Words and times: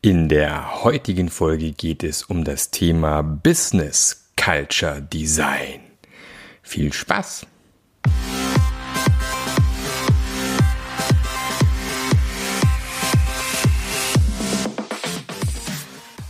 In 0.00 0.28
der 0.28 0.84
heutigen 0.84 1.28
Folge 1.28 1.72
geht 1.72 2.04
es 2.04 2.22
um 2.22 2.44
das 2.44 2.70
Thema 2.70 3.20
Business 3.20 4.30
Culture 4.36 5.02
Design. 5.02 5.80
Viel 6.62 6.92
Spaß! 6.92 7.44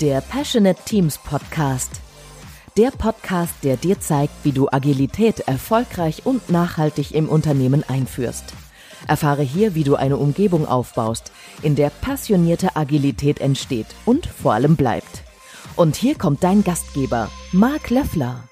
Der 0.00 0.23
Passionate 0.23 0.80
Teams 0.87 1.19
Podcast. 1.19 2.00
Der 2.79 2.91
Podcast, 2.91 3.53
der 3.64 3.77
dir 3.77 4.00
zeigt, 4.00 4.32
wie 4.45 4.53
du 4.53 4.71
Agilität 4.71 5.41
erfolgreich 5.41 6.25
und 6.25 6.48
nachhaltig 6.48 7.12
im 7.12 7.29
Unternehmen 7.29 7.85
einführst. 7.87 8.55
Erfahre 9.07 9.43
hier, 9.43 9.75
wie 9.75 9.85
du 9.85 9.96
eine 9.96 10.17
Umgebung 10.17 10.67
aufbaust, 10.67 11.33
in 11.62 11.77
der 11.77 11.91
passionierte 11.91 12.77
Agilität 12.77 13.41
entsteht 13.41 13.87
und 14.05 14.27
vor 14.27 14.55
allem 14.55 14.77
bleibt. 14.77 15.23
Und 15.77 15.97
hier 15.97 16.16
kommt 16.16 16.43
dein 16.43 16.65
Gastgeber, 16.65 17.30
Marc 17.52 17.91
Löffler. 17.91 18.45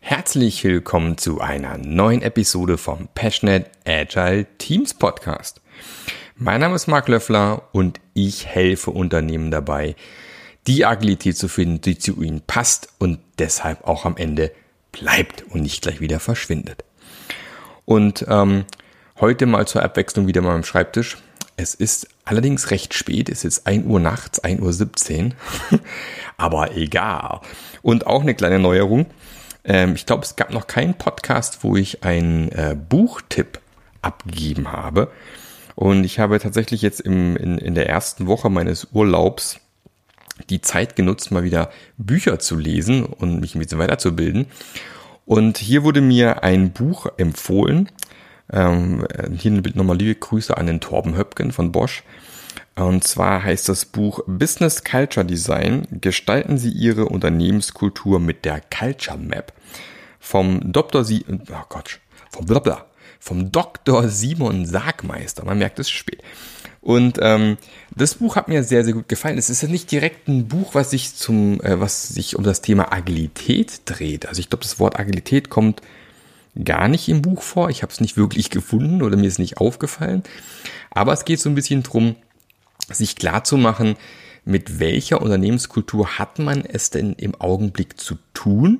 Herzlich 0.00 0.64
willkommen 0.64 1.18
zu 1.18 1.40
einer 1.40 1.76
neuen 1.76 2.22
Episode 2.22 2.78
vom 2.78 3.08
Passionate 3.14 3.70
Agile 3.84 4.46
Teams 4.56 4.94
Podcast. 4.94 5.60
Mein 6.34 6.60
Name 6.60 6.76
ist 6.76 6.86
Marc 6.86 7.08
Löffler 7.08 7.68
und 7.72 8.00
ich 8.14 8.46
helfe 8.46 8.90
Unternehmen 8.90 9.50
dabei, 9.50 9.96
die 10.66 10.86
Agilität 10.86 11.36
zu 11.36 11.48
finden, 11.48 11.80
die 11.80 11.98
zu 11.98 12.22
ihnen 12.22 12.40
passt 12.40 12.88
und 12.98 13.18
deshalb 13.38 13.86
auch 13.86 14.04
amEnde 14.04 14.52
bleibt 14.92 15.44
und 15.50 15.62
nicht 15.62 15.82
gleich 15.82 16.00
wieder 16.00 16.20
verschwindet. 16.20 16.84
Und 17.88 18.26
ähm, 18.28 18.66
heute 19.18 19.46
mal 19.46 19.66
zur 19.66 19.82
Abwechslung 19.82 20.26
wieder 20.26 20.42
mal 20.42 20.54
am 20.54 20.62
Schreibtisch. 20.62 21.16
Es 21.56 21.74
ist 21.74 22.06
allerdings 22.26 22.70
recht 22.70 22.92
spät, 22.92 23.30
es 23.30 23.46
ist 23.46 23.66
1 23.66 23.86
Uhr 23.86 23.98
nachts, 23.98 24.40
1 24.40 24.60
Uhr 24.60 24.74
17. 24.74 25.32
Aber 26.36 26.76
egal. 26.76 27.40
Und 27.80 28.06
auch 28.06 28.20
eine 28.20 28.34
kleine 28.34 28.58
Neuerung. 28.58 29.06
Ähm, 29.64 29.94
ich 29.94 30.04
glaube, 30.04 30.24
es 30.24 30.36
gab 30.36 30.52
noch 30.52 30.66
keinen 30.66 30.98
Podcast, 30.98 31.64
wo 31.64 31.76
ich 31.76 32.04
einen 32.04 32.52
äh, 32.52 32.76
Buchtipp 32.76 33.58
abgegeben 34.02 34.70
habe. 34.70 35.10
Und 35.74 36.04
ich 36.04 36.18
habe 36.18 36.38
tatsächlich 36.40 36.82
jetzt 36.82 37.00
im, 37.00 37.38
in, 37.38 37.56
in 37.56 37.74
der 37.74 37.88
ersten 37.88 38.26
Woche 38.26 38.50
meines 38.50 38.88
Urlaubs 38.92 39.60
die 40.50 40.60
Zeit 40.60 40.94
genutzt, 40.94 41.30
mal 41.30 41.42
wieder 41.42 41.70
Bücher 41.96 42.38
zu 42.38 42.58
lesen 42.58 43.06
und 43.06 43.40
mich 43.40 43.54
ein 43.54 43.60
bisschen 43.60 43.78
weiterzubilden. 43.78 44.44
Und 45.28 45.58
hier 45.58 45.84
wurde 45.84 46.00
mir 46.00 46.42
ein 46.42 46.72
Buch 46.72 47.06
empfohlen. 47.18 47.90
Ähm, 48.50 49.06
hier 49.36 49.50
nochmal 49.50 49.98
liebe 49.98 50.14
Grüße 50.14 50.56
an 50.56 50.66
den 50.66 50.80
Torben 50.80 51.18
Höpken 51.18 51.52
von 51.52 51.70
Bosch. 51.70 52.02
Und 52.76 53.04
zwar 53.04 53.42
heißt 53.42 53.68
das 53.68 53.84
Buch 53.84 54.20
Business 54.26 54.84
Culture 54.84 55.26
Design. 55.26 55.86
Gestalten 55.90 56.56
Sie 56.56 56.70
Ihre 56.70 57.04
Unternehmenskultur 57.04 58.20
mit 58.20 58.46
der 58.46 58.62
Culture 58.74 59.18
Map. 59.18 59.52
Vom 60.18 60.72
Dr. 60.72 61.04
Sie, 61.04 61.26
oh 61.28 61.64
Gott, 61.68 62.00
vom 62.30 62.46
Blabla, 62.46 62.86
vom 63.20 63.52
Dr. 63.52 64.08
Simon 64.08 64.64
Sargmeister. 64.64 65.44
Man 65.44 65.58
merkt 65.58 65.78
es 65.78 65.90
spät. 65.90 66.22
Und 66.88 67.18
ähm, 67.20 67.58
das 67.94 68.14
Buch 68.14 68.36
hat 68.36 68.48
mir 68.48 68.62
sehr, 68.62 68.82
sehr 68.82 68.94
gut 68.94 69.10
gefallen. 69.10 69.36
Es 69.36 69.50
ist 69.50 69.60
ja 69.60 69.68
nicht 69.68 69.92
direkt 69.92 70.26
ein 70.26 70.48
Buch, 70.48 70.74
was 70.74 70.88
sich 70.88 71.14
zum, 71.16 71.60
äh, 71.60 71.78
was 71.78 72.08
sich 72.08 72.34
um 72.34 72.44
das 72.44 72.62
Thema 72.62 72.94
Agilität 72.94 73.82
dreht. 73.84 74.24
Also 74.24 74.40
ich 74.40 74.48
glaube, 74.48 74.62
das 74.62 74.80
Wort 74.80 74.98
Agilität 74.98 75.50
kommt 75.50 75.82
gar 76.64 76.88
nicht 76.88 77.10
im 77.10 77.20
Buch 77.20 77.42
vor. 77.42 77.68
Ich 77.68 77.82
habe 77.82 77.92
es 77.92 78.00
nicht 78.00 78.16
wirklich 78.16 78.48
gefunden 78.48 79.02
oder 79.02 79.18
mir 79.18 79.26
ist 79.26 79.38
nicht 79.38 79.58
aufgefallen. 79.58 80.22
Aber 80.90 81.12
es 81.12 81.26
geht 81.26 81.40
so 81.40 81.50
ein 81.50 81.54
bisschen 81.54 81.82
drum, 81.82 82.16
sich 82.90 83.16
klar 83.16 83.44
zu 83.44 83.58
machen, 83.58 83.96
mit 84.46 84.80
welcher 84.80 85.20
Unternehmenskultur 85.20 86.18
hat 86.18 86.38
man 86.38 86.64
es 86.64 86.88
denn 86.88 87.12
im 87.12 87.38
Augenblick 87.38 88.00
zu 88.00 88.16
tun 88.32 88.78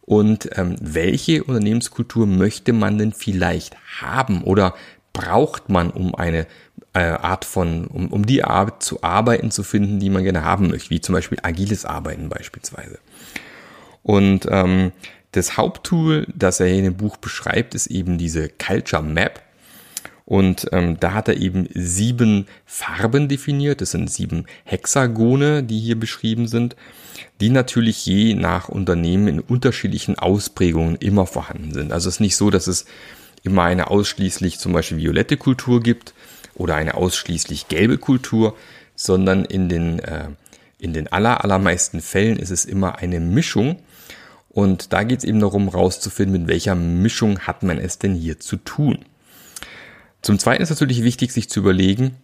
und 0.00 0.56
ähm, 0.56 0.76
welche 0.80 1.44
Unternehmenskultur 1.44 2.26
möchte 2.26 2.72
man 2.72 2.96
denn 2.96 3.12
vielleicht 3.12 3.76
haben 4.00 4.42
oder 4.42 4.74
braucht 5.16 5.70
man, 5.70 5.90
um 5.90 6.14
eine 6.14 6.46
Art 7.04 7.44
von, 7.44 7.86
um, 7.86 8.08
um 8.08 8.26
die 8.26 8.44
Art 8.44 8.82
zu 8.82 9.02
arbeiten 9.02 9.50
zu 9.50 9.62
finden, 9.62 10.00
die 10.00 10.10
man 10.10 10.24
gerne 10.24 10.44
haben 10.44 10.68
möchte, 10.68 10.90
wie 10.90 11.00
zum 11.00 11.14
Beispiel 11.14 11.38
agiles 11.42 11.84
Arbeiten 11.84 12.28
beispielsweise. 12.28 12.98
Und 14.02 14.46
ähm, 14.50 14.92
das 15.32 15.56
Haupttool, 15.56 16.26
das 16.34 16.60
er 16.60 16.68
in 16.68 16.84
dem 16.84 16.96
Buch 16.96 17.16
beschreibt, 17.16 17.74
ist 17.74 17.88
eben 17.88 18.18
diese 18.18 18.48
Culture 18.48 19.02
Map. 19.02 19.42
Und 20.24 20.68
ähm, 20.72 20.98
da 20.98 21.12
hat 21.12 21.28
er 21.28 21.36
eben 21.36 21.68
sieben 21.74 22.46
Farben 22.64 23.28
definiert. 23.28 23.80
Das 23.80 23.92
sind 23.92 24.10
sieben 24.10 24.46
Hexagone, 24.64 25.62
die 25.62 25.78
hier 25.78 25.98
beschrieben 25.98 26.48
sind, 26.48 26.74
die 27.40 27.50
natürlich 27.50 28.04
je 28.06 28.34
nach 28.34 28.68
Unternehmen 28.68 29.28
in 29.28 29.40
unterschiedlichen 29.40 30.18
Ausprägungen 30.18 30.96
immer 30.96 31.26
vorhanden 31.26 31.72
sind. 31.72 31.92
Also 31.92 32.08
es 32.08 32.16
ist 32.16 32.20
nicht 32.20 32.36
so, 32.36 32.50
dass 32.50 32.66
es 32.66 32.86
immer 33.44 33.62
eine 33.62 33.88
ausschließlich 33.88 34.58
zum 34.58 34.72
Beispiel 34.72 34.98
violette 34.98 35.36
Kultur 35.36 35.80
gibt 35.80 36.12
oder 36.56 36.74
eine 36.74 36.94
ausschließlich 36.94 37.68
gelbe 37.68 37.98
Kultur, 37.98 38.56
sondern 38.94 39.44
in 39.44 39.68
den, 39.68 39.98
äh, 40.00 40.28
in 40.78 40.92
den 40.92 41.10
aller, 41.12 41.44
allermeisten 41.44 42.00
Fällen 42.00 42.38
ist 42.38 42.50
es 42.50 42.64
immer 42.64 42.98
eine 42.98 43.20
Mischung. 43.20 43.78
Und 44.48 44.92
da 44.92 45.02
geht 45.02 45.18
es 45.18 45.24
eben 45.24 45.40
darum, 45.40 45.68
rauszufinden, 45.68 46.40
mit 46.40 46.48
welcher 46.48 46.74
Mischung 46.74 47.40
hat 47.40 47.62
man 47.62 47.78
es 47.78 47.98
denn 47.98 48.14
hier 48.14 48.40
zu 48.40 48.56
tun. 48.56 49.04
Zum 50.22 50.38
Zweiten 50.38 50.62
ist 50.62 50.70
natürlich 50.70 51.02
wichtig, 51.02 51.32
sich 51.32 51.50
zu 51.50 51.60
überlegen, 51.60 52.16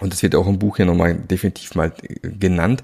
und 0.00 0.12
das 0.12 0.22
wird 0.22 0.34
auch 0.34 0.48
im 0.48 0.58
Buch 0.58 0.76
hier 0.76 0.86
nochmal 0.86 1.14
definitiv 1.14 1.74
mal 1.74 1.92
äh, 2.02 2.28
genannt, 2.28 2.82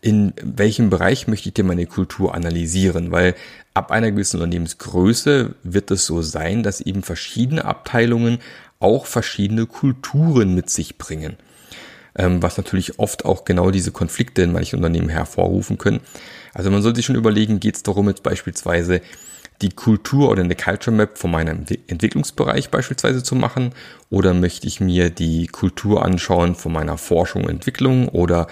in 0.00 0.34
welchem 0.42 0.90
Bereich 0.90 1.28
möchte 1.28 1.48
ich 1.48 1.54
denn 1.54 1.66
meine 1.66 1.86
Kultur 1.86 2.34
analysieren? 2.34 3.10
Weil 3.10 3.34
ab 3.72 3.90
einer 3.90 4.10
gewissen 4.10 4.36
Unternehmensgröße 4.36 5.54
wird 5.62 5.90
es 5.90 6.04
so 6.04 6.20
sein, 6.20 6.62
dass 6.62 6.82
eben 6.82 7.02
verschiedene 7.02 7.64
Abteilungen 7.64 8.38
auch 8.84 9.06
verschiedene 9.06 9.66
Kulturen 9.66 10.54
mit 10.54 10.70
sich 10.70 10.98
bringen. 10.98 11.36
Ähm, 12.16 12.42
was 12.42 12.56
natürlich 12.58 13.00
oft 13.00 13.24
auch 13.24 13.44
genau 13.44 13.72
diese 13.72 13.90
Konflikte 13.90 14.42
in 14.42 14.52
manchen 14.52 14.76
Unternehmen 14.76 15.08
hervorrufen 15.08 15.78
können. 15.78 15.98
Also 16.52 16.70
man 16.70 16.80
sollte 16.80 16.98
sich 16.98 17.06
schon 17.06 17.16
überlegen, 17.16 17.58
geht 17.58 17.74
es 17.74 17.82
darum, 17.82 18.06
jetzt 18.08 18.22
beispielsweise 18.22 19.00
die 19.62 19.70
Kultur 19.70 20.30
oder 20.30 20.42
eine 20.42 20.54
Culture 20.54 20.94
Map 20.94 21.18
von 21.18 21.30
meinem 21.30 21.64
Entwicklungsbereich 21.86 22.70
beispielsweise 22.70 23.22
zu 23.22 23.34
machen 23.34 23.72
oder 24.10 24.34
möchte 24.34 24.66
ich 24.66 24.80
mir 24.80 25.10
die 25.10 25.46
Kultur 25.46 26.04
anschauen 26.04 26.54
von 26.54 26.72
meiner 26.72 26.98
Forschung 26.98 27.44
und 27.44 27.50
Entwicklung 27.50 28.08
oder 28.08 28.46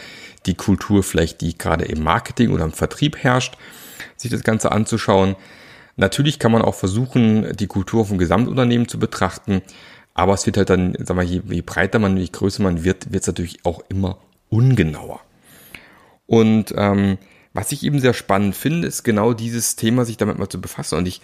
die 0.47 0.55
Kultur 0.55 1.03
vielleicht, 1.03 1.41
die 1.41 1.57
gerade 1.57 1.85
im 1.85 2.03
Marketing 2.03 2.51
oder 2.51 2.65
im 2.65 2.73
Vertrieb 2.73 3.19
herrscht, 3.19 3.57
sich 4.17 4.31
das 4.31 4.43
Ganze 4.43 4.73
anzuschauen. 4.73 5.37
Natürlich 5.97 6.39
kann 6.39 6.53
man 6.53 6.63
auch 6.63 6.75
versuchen, 6.75 7.55
die 7.57 7.67
Kultur 7.67 8.07
vom 8.07 8.19
Gesamtunternehmen 8.19 8.89
zu 8.89 8.99
betrachten, 8.99 9.63
aber 10.15 10.35
es 10.35 10.47
wird 10.47 10.57
halt 10.57 10.71
dann, 10.71 10.95
sag 10.99 11.17
mal, 11.17 11.25
je, 11.25 11.43
je 11.49 11.63
breiter 11.63 11.99
man, 11.99 12.17
je 12.17 12.29
größer 12.31 12.63
man 12.63 12.85
wird, 12.85 13.13
wird 13.13 13.23
es 13.23 13.27
natürlich 13.27 13.65
auch 13.65 13.83
immer 13.89 14.19
ungenauer. 14.49 15.21
Und 16.27 16.75
ähm, 16.77 17.19
was 17.55 17.73
ich 17.73 17.83
eben 17.85 18.01
sehr 18.01 18.15
spannend 18.15 18.55
finde, 18.55 18.89
ist 18.89 19.03
genau 19.03 19.33
dieses 19.33 19.77
Thema, 19.77 20.05
sich 20.05 20.17
damit 20.17 20.39
mal 20.39 20.49
zu 20.49 20.61
befassen. 20.61 20.99
Und 20.99 21.07
ich, 21.07 21.21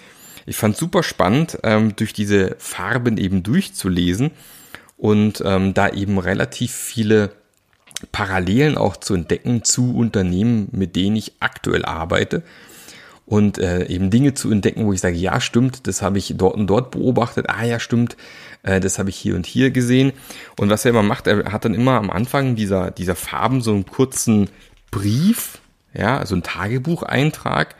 ich 0.46 0.56
fand 0.56 0.76
super 0.76 1.02
spannend, 1.02 1.58
ähm, 1.62 1.96
durch 1.96 2.12
diese 2.12 2.56
Farben 2.58 3.18
eben 3.18 3.42
durchzulesen 3.42 4.30
und 4.96 5.42
ähm, 5.44 5.74
da 5.74 5.88
eben 5.88 6.18
relativ 6.18 6.72
viele 6.72 7.32
Parallelen 8.12 8.76
auch 8.76 8.96
zu 8.96 9.14
entdecken 9.14 9.64
zu 9.64 9.96
Unternehmen, 9.96 10.68
mit 10.72 10.96
denen 10.96 11.16
ich 11.16 11.32
aktuell 11.40 11.84
arbeite 11.84 12.42
und 13.28 13.58
äh, 13.58 13.86
eben 13.86 14.08
Dinge 14.08 14.32
zu 14.32 14.50
entdecken, 14.50 14.86
wo 14.86 14.92
ich 14.92 15.00
sage, 15.00 15.16
ja 15.16 15.40
stimmt, 15.40 15.86
das 15.86 16.00
habe 16.00 16.16
ich 16.16 16.34
dort 16.36 16.54
und 16.54 16.66
dort 16.66 16.90
beobachtet, 16.90 17.46
ah 17.50 17.62
ja 17.62 17.78
stimmt, 17.78 18.16
äh, 18.62 18.80
das 18.80 18.98
habe 18.98 19.10
ich 19.10 19.16
hier 19.16 19.36
und 19.36 19.44
hier 19.44 19.70
gesehen. 19.70 20.12
Und 20.58 20.70
was 20.70 20.86
er 20.86 20.90
immer 20.90 21.02
macht, 21.02 21.26
er 21.26 21.52
hat 21.52 21.66
dann 21.66 21.74
immer 21.74 21.92
am 21.92 22.10
Anfang 22.10 22.56
dieser, 22.56 22.90
dieser 22.90 23.14
Farben 23.14 23.60
so 23.60 23.72
einen 23.72 23.84
kurzen 23.84 24.48
Brief, 24.90 25.58
ja, 25.92 26.16
also 26.16 26.34
ein 26.36 26.42
Tagebucheintrag 26.42 27.74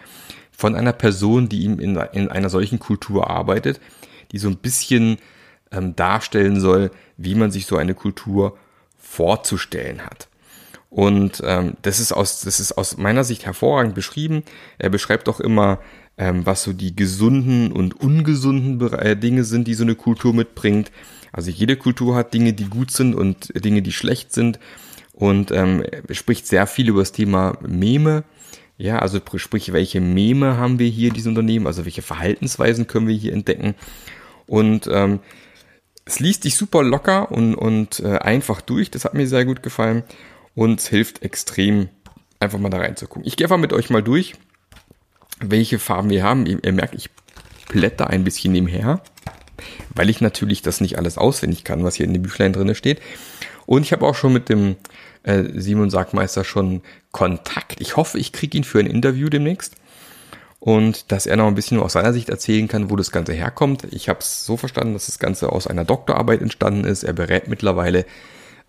von 0.53 0.75
einer 0.75 0.93
Person, 0.93 1.49
die 1.49 1.63
ihm 1.63 1.81
in, 1.81 1.97
in 2.13 2.29
einer 2.29 2.51
solchen 2.51 2.79
Kultur 2.79 3.31
arbeitet, 3.31 3.81
die 4.33 4.39
so 4.39 4.49
ein 4.49 4.59
bisschen 4.59 5.17
ähm, 5.73 5.97
darstellen 5.97 6.61
soll, 6.61 6.91
wie 7.17 7.35
man 7.35 7.51
sich 7.51 7.65
so 7.65 7.79
eine 7.79 7.95
Kultur 7.95 8.59
vorzustellen 8.99 10.05
hat. 10.05 10.29
Und 10.91 11.43
ähm, 11.45 11.75
das, 11.83 12.01
ist 12.01 12.13
aus, 12.13 12.41
das 12.41 12.61
ist 12.61 12.73
aus 12.73 12.97
meiner 12.97 13.25
Sicht 13.25 13.45
hervorragend 13.45 13.95
beschrieben. 13.95 14.43
Er 14.79 14.89
beschreibt 14.89 15.29
auch 15.29 15.41
immer, 15.41 15.81
ähm, 16.17 16.47
was 16.47 16.63
so 16.63 16.73
die 16.73 16.97
gesunden 16.97 17.73
und 17.73 18.01
ungesunden 18.01 18.81
äh, 18.93 19.17
Dinge 19.17 19.45
sind, 19.45 19.69
die 19.69 19.75
so 19.75 19.85
eine 19.85 19.95
Kultur 19.95 20.33
mitbringt. 20.33 20.91
Also 21.31 21.51
jede 21.51 21.77
Kultur 21.77 22.17
hat 22.17 22.33
Dinge, 22.33 22.55
die 22.55 22.65
gut 22.65 22.91
sind 22.91 23.15
und 23.15 23.53
Dinge, 23.65 23.83
die 23.83 23.93
schlecht 23.93 24.33
sind 24.33 24.59
und 25.13 25.51
ähm, 25.51 25.85
spricht 26.11 26.47
sehr 26.47 26.67
viel 26.67 26.89
über 26.89 27.01
das 27.01 27.13
Thema 27.13 27.59
Meme. 27.61 28.25
Ja, 28.79 29.01
also 29.01 29.21
sprich, 29.37 29.73
welche 29.73 30.01
Meme 30.01 30.57
haben 30.57 30.79
wir 30.79 30.89
hier, 30.89 31.13
diese 31.13 31.29
Unternehmen, 31.29 31.67
also 31.67 31.85
welche 31.85 32.03
Verhaltensweisen 32.03 32.87
können 32.87 33.09
wir 33.09 33.17
hier 33.17 33.33
entdecken. 33.33 33.75
Und 34.47 34.89
ähm, 34.91 35.21
es 36.07 36.21
liest 36.21 36.45
sich 36.45 36.57
super 36.57 36.83
locker 36.83 37.31
und, 37.31 37.55
und 37.55 38.01
äh, 38.01 38.19
einfach 38.19 38.63
durch. 38.63 38.91
Das 38.91 39.05
hat 39.05 39.15
mir 39.15 39.27
sehr 39.27 39.45
gut 39.45 39.63
gefallen 39.63 40.05
und 40.59 40.81
es 40.81 40.89
hilft 40.89 41.23
extrem, 41.23 41.89
einfach 42.41 42.59
mal 42.59 42.69
da 42.69 42.79
reinzugucken. 42.79 43.25
Ich 43.25 43.37
gehe 43.37 43.45
einfach 43.45 43.59
mit 43.59 43.73
euch 43.73 43.91
mal 43.91 44.03
durch, 44.03 44.35
welche 45.39 45.79
Farben 45.79 46.11
wir 46.11 46.25
haben. 46.25 46.47
Ihr, 46.47 46.59
ihr 46.65 46.73
merkt, 46.73 46.97
ich 46.97 47.11
blätter 47.69 48.11
ein 48.11 48.25
bisschen 48.25 48.55
nebenher, 48.55 49.01
weil 49.95 50.11
ich 50.11 50.21
natürlich 50.21 50.61
das 50.61 50.81
nicht 50.81 50.99
alles 50.99 51.17
auswendig 51.17 51.63
kann, 51.63 51.85
was 51.85 51.95
hier 51.95 52.07
in 52.07 52.13
dem 52.13 52.23
Büchlein 52.23 52.53
drin 52.53 52.75
steht. 52.75 53.01
Und 53.67 53.83
ich 53.83 53.93
habe 53.93 54.05
auch 54.05 54.17
schon 54.17 54.33
mit 54.33 54.49
dem 54.49 54.75
äh, 55.23 55.45
Simon 55.55 55.91
Sagmeister 55.91 56.43
schon 56.43 56.83
Kontakt. 57.13 57.81
Ich 57.81 57.97
hoffe, 57.97 58.19
ich 58.19 58.33
kriege 58.33 58.59
ihn 58.59 58.65
für 58.65 58.81
ein 58.81 58.87
Interview 58.89 59.29
demnächst 59.29 59.77
und 60.59 61.13
dass 61.13 61.27
er 61.27 61.37
noch 61.37 61.47
ein 61.47 61.55
bisschen 61.55 61.79
aus 61.79 61.93
seiner 61.93 62.13
Sicht 62.13 62.31
erzählen 62.31 62.67
kann, 62.67 62.91
wo 62.91 62.97
das 62.97 63.13
Ganze 63.13 63.33
herkommt. 63.33 63.87
Ich 63.93 64.09
habe 64.09 64.19
es 64.19 64.45
so 64.45 64.57
verstanden, 64.57 64.95
dass 64.95 65.07
das 65.07 65.21
Ganze 65.21 65.53
aus 65.53 65.69
einer 65.69 65.85
Doktorarbeit 65.85 66.43
entstanden 66.43 66.83
ist. 66.83 67.05
Er 67.05 67.13
berät 67.13 67.47
mittlerweile 67.47 68.07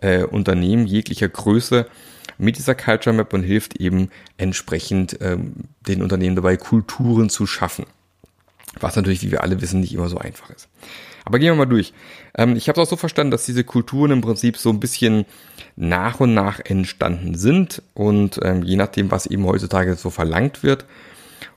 äh, 0.01 0.23
Unternehmen 0.23 0.85
jeglicher 0.85 1.29
Größe 1.29 1.87
mit 2.37 2.57
dieser 2.57 2.75
Culture 2.75 3.15
Map 3.15 3.33
und 3.33 3.43
hilft 3.43 3.75
eben 3.75 4.09
entsprechend 4.37 5.17
ähm, 5.21 5.53
den 5.87 6.01
Unternehmen 6.01 6.35
dabei, 6.35 6.57
Kulturen 6.57 7.29
zu 7.29 7.45
schaffen. 7.45 7.85
Was 8.79 8.95
natürlich, 8.95 9.21
wie 9.23 9.31
wir 9.31 9.43
alle 9.43 9.61
wissen, 9.61 9.81
nicht 9.81 9.93
immer 9.93 10.09
so 10.09 10.17
einfach 10.17 10.49
ist. 10.51 10.69
Aber 11.25 11.37
gehen 11.37 11.49
wir 11.49 11.55
mal 11.55 11.65
durch. 11.65 11.93
Ähm, 12.35 12.55
ich 12.55 12.69
habe 12.69 12.79
es 12.79 12.87
auch 12.87 12.91
so 12.91 12.95
verstanden, 12.95 13.31
dass 13.31 13.45
diese 13.45 13.63
Kulturen 13.63 14.11
im 14.11 14.21
Prinzip 14.21 14.57
so 14.57 14.69
ein 14.69 14.79
bisschen 14.79 15.25
nach 15.75 16.19
und 16.19 16.33
nach 16.33 16.59
entstanden 16.59 17.35
sind 17.35 17.81
und 17.93 18.39
ähm, 18.43 18.63
je 18.63 18.77
nachdem, 18.77 19.11
was 19.11 19.25
eben 19.25 19.45
heutzutage 19.45 19.95
so 19.95 20.09
verlangt 20.09 20.63
wird. 20.63 20.85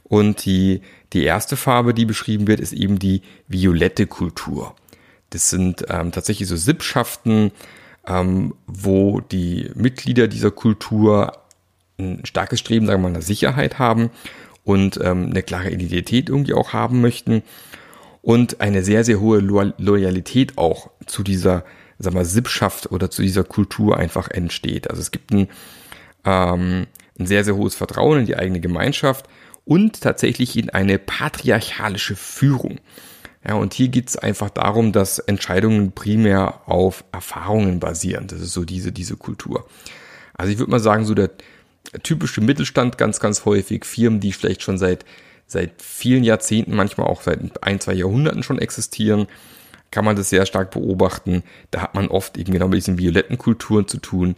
Und 0.05 0.45
die, 0.45 0.83
die 1.13 1.25
erste 1.25 1.57
Farbe, 1.57 1.95
die 1.95 2.05
beschrieben 2.05 2.47
wird, 2.47 2.61
ist 2.61 2.73
eben 2.73 2.99
die 2.99 3.23
violette 3.49 4.07
Kultur. 4.07 4.75
Das 5.31 5.49
sind 5.49 5.87
ähm, 5.89 6.13
tatsächlich 6.13 6.49
so 6.49 6.57
Sippschaften, 6.57 7.53
ähm, 8.07 8.55
wo 8.67 9.21
die 9.21 9.71
Mitglieder 9.75 10.29
dieser 10.29 10.51
Kultur 10.51 11.33
ein 11.99 12.25
starkes 12.25 12.61
Streben, 12.61 12.87
sagen 12.87 13.03
wir 13.03 13.11
mal, 13.11 13.19
nach 13.19 13.25
Sicherheit 13.25 13.79
haben 13.79 14.11
und 14.65 14.99
ähm, 15.03 15.31
eine 15.31 15.43
klare 15.43 15.71
Identität 15.71 16.29
irgendwie 16.29 16.55
auch 16.55 16.73
haben 16.73 17.01
möchten 17.01 17.43
und 18.23 18.61
eine 18.61 18.83
sehr, 18.83 19.05
sehr 19.05 19.21
hohe 19.21 19.41
Loyalität 19.41 20.59
auch 20.59 20.91
zu 21.07 21.23
dieser, 21.23 21.65
sag 21.99 22.15
mal, 22.15 22.25
Sippschaft 22.25 22.91
oder 22.91 23.11
zu 23.11 23.23
dieser 23.23 23.45
Kultur 23.45 23.99
einfach 23.99 24.29
entsteht. 24.31 24.89
Also 24.89 25.03
es 25.03 25.11
gibt 25.11 25.33
ein, 25.33 25.49
ähm, 26.25 26.87
ein 27.19 27.27
sehr, 27.27 27.45
sehr 27.45 27.57
hohes 27.57 27.75
Vertrauen 27.75 28.21
in 28.21 28.27
die 28.27 28.37
eigene 28.37 28.61
Gemeinschaft 28.61 29.29
und 29.65 30.01
tatsächlich 30.01 30.57
in 30.57 30.71
eine 30.71 30.99
patriarchalische 30.99 32.17
Führung. 32.17 32.79
Ja, 33.47 33.55
und 33.55 33.75
hier 33.75 33.89
geht 33.89 34.09
es 34.09 34.17
einfach 34.17 34.51
darum, 34.51 34.93
dass 34.93 35.19
Entscheidungen 35.19 35.93
primär 35.93 36.61
auf 36.67 37.05
Erfahrungen 37.13 37.81
basieren. 37.81 38.29
Das 38.29 38.41
ist 38.41 38.53
so 38.53 38.65
diese, 38.65 38.93
diese 38.93 39.17
Kultur. 39.17 39.67
Also 40.35 40.53
ich 40.53 40.59
würde 40.59 40.71
mal 40.71 40.81
sagen, 40.81 41.05
so 41.05 41.15
der 41.15 41.31
typische 42.03 42.41
Mittelstand 42.41 42.99
ganz, 42.99 43.19
ganz 43.19 43.45
häufig, 43.45 43.85
Firmen, 43.85 44.21
die 44.21 44.33
vielleicht 44.33 44.63
schon 44.63 44.79
seit 44.79 45.05
seit 45.53 45.83
vielen 45.83 46.25
Jahrzehnten, 46.25 46.75
manchmal 46.75 47.07
auch 47.07 47.23
seit 47.23 47.63
ein, 47.63 47.79
zwei 47.79 47.93
Jahrhunderten 47.93 48.43
schon 48.43 48.59
existieren, 48.59 49.27
kann 49.91 50.05
man 50.05 50.17
das 50.17 50.31
sehr 50.31 50.47
stark 50.47 50.71
beobachten. 50.71 51.45
Da 51.71 51.83
hat 51.83 51.95
man 51.95 52.09
oft 52.09 52.39
eben 52.39 52.53
genau 52.53 52.69
mit 52.69 52.79
diesen 52.79 52.99
violetten 52.99 53.39
Kulturen 53.39 53.87
zu 53.87 53.99
tun, 53.99 54.35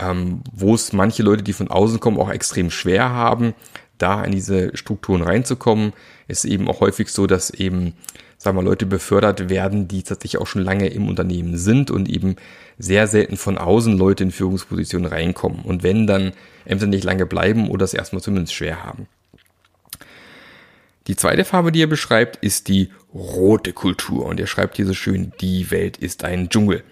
ähm, 0.00 0.42
wo 0.52 0.74
es 0.74 0.92
manche 0.92 1.22
Leute, 1.22 1.44
die 1.44 1.52
von 1.52 1.70
außen 1.70 2.00
kommen, 2.00 2.18
auch 2.18 2.30
extrem 2.30 2.70
schwer 2.70 3.10
haben, 3.10 3.54
da 3.98 4.24
in 4.24 4.32
diese 4.32 4.76
Strukturen 4.76 5.22
reinzukommen. 5.22 5.92
Ist 6.26 6.44
eben 6.44 6.68
auch 6.68 6.80
häufig 6.80 7.08
so, 7.10 7.26
dass 7.26 7.50
eben, 7.50 7.94
sagen 8.42 8.56
wir, 8.56 8.62
Leute 8.62 8.86
befördert 8.86 9.50
werden, 9.50 9.86
die 9.86 10.02
tatsächlich 10.02 10.40
auch 10.40 10.46
schon 10.46 10.62
lange 10.62 10.88
im 10.88 11.08
Unternehmen 11.08 11.58
sind 11.58 11.90
und 11.90 12.08
eben 12.08 12.36
sehr 12.78 13.06
selten 13.06 13.36
von 13.36 13.58
außen 13.58 13.98
Leute 13.98 14.24
in 14.24 14.30
Führungspositionen 14.30 15.06
reinkommen. 15.06 15.60
Und 15.60 15.82
wenn 15.82 16.06
dann 16.06 16.32
entweder 16.64 16.88
nicht 16.88 17.04
lange 17.04 17.26
bleiben 17.26 17.68
oder 17.68 17.84
es 17.84 17.92
erstmal 17.92 18.22
zumindest 18.22 18.54
schwer 18.54 18.82
haben. 18.82 19.08
Die 21.06 21.16
zweite 21.16 21.44
Farbe, 21.44 21.70
die 21.70 21.82
er 21.82 21.86
beschreibt, 21.86 22.36
ist 22.36 22.68
die 22.68 22.90
rote 23.12 23.74
Kultur. 23.74 24.24
Und 24.24 24.40
er 24.40 24.46
schreibt 24.46 24.76
hier 24.76 24.86
so 24.86 24.94
schön, 24.94 25.32
die 25.42 25.70
Welt 25.70 25.98
ist 25.98 26.24
ein 26.24 26.48
Dschungel. 26.48 26.82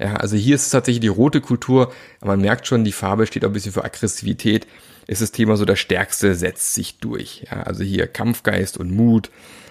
Ja, 0.00 0.14
also 0.16 0.34
hier 0.34 0.56
ist 0.56 0.64
es 0.64 0.70
tatsächlich 0.70 1.02
die 1.02 1.08
rote 1.08 1.40
Kultur. 1.40 1.92
Man 2.20 2.40
merkt 2.40 2.66
schon, 2.66 2.82
die 2.82 2.90
Farbe 2.90 3.28
steht 3.28 3.44
auch 3.44 3.50
ein 3.50 3.52
bisschen 3.52 3.72
für 3.72 3.84
Aggressivität. 3.84 4.66
Ist 5.06 5.22
das 5.22 5.30
Thema 5.30 5.56
so, 5.56 5.64
das 5.64 5.78
Stärkste 5.78 6.34
setzt 6.34 6.74
sich 6.74 6.98
durch. 6.98 7.46
Ja, 7.48 7.62
also 7.62 7.84
hier 7.84 8.08
Kampfgeist 8.08 8.76
und 8.76 8.90
Mut. 8.90 9.30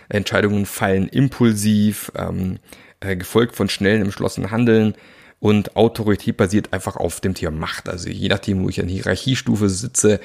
Entscheidungen 0.10 0.66
fallen 0.66 1.08
impulsiv, 1.08 2.12
ähm, 2.16 2.60
äh, 3.00 3.16
gefolgt 3.16 3.56
von 3.56 3.70
schnellen, 3.70 4.02
entschlossenen 4.02 4.52
Handeln. 4.52 4.96
Und 5.40 5.78
Autorität 5.78 6.36
basiert 6.36 6.74
einfach 6.74 6.98
auf 6.98 7.22
dem 7.22 7.34
Thema 7.34 7.52
Macht. 7.52 7.88
Also 7.88 8.10
je 8.10 8.28
nachdem, 8.28 8.64
wo 8.64 8.70
ich 8.70 8.82
an 8.82 8.90
Hierarchiestufe 8.90 9.70
sitze, 9.70 10.20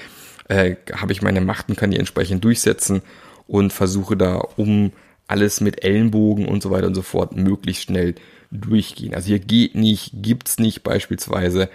äh, 0.49 0.75
habe 0.93 1.13
ich 1.13 1.23
meine 1.23 1.41
Macht 1.41 1.69
und 1.69 1.77
kann 1.77 1.93
die 1.93 1.99
entsprechend 1.99 2.43
durchsetzen 2.45 3.03
und 3.47 3.73
versuche 3.73 4.17
da 4.17 4.37
um 4.57 4.93
alles 5.27 5.61
mit 5.61 5.85
Ellenbogen 5.85 6.47
und 6.47 6.63
so 6.63 6.71
weiter 6.71 6.89
und 6.89 6.95
so 6.95 7.03
fort 7.03 7.37
möglichst 7.37 7.85
schnell 7.85 8.15
durchgehen. 8.51 9.15
Also 9.15 9.29
hier 9.29 9.39
geht 9.39 9.75
nicht, 9.75 10.11
gibt's 10.15 10.59
nicht 10.59 10.83
beispielsweise. 10.83 11.69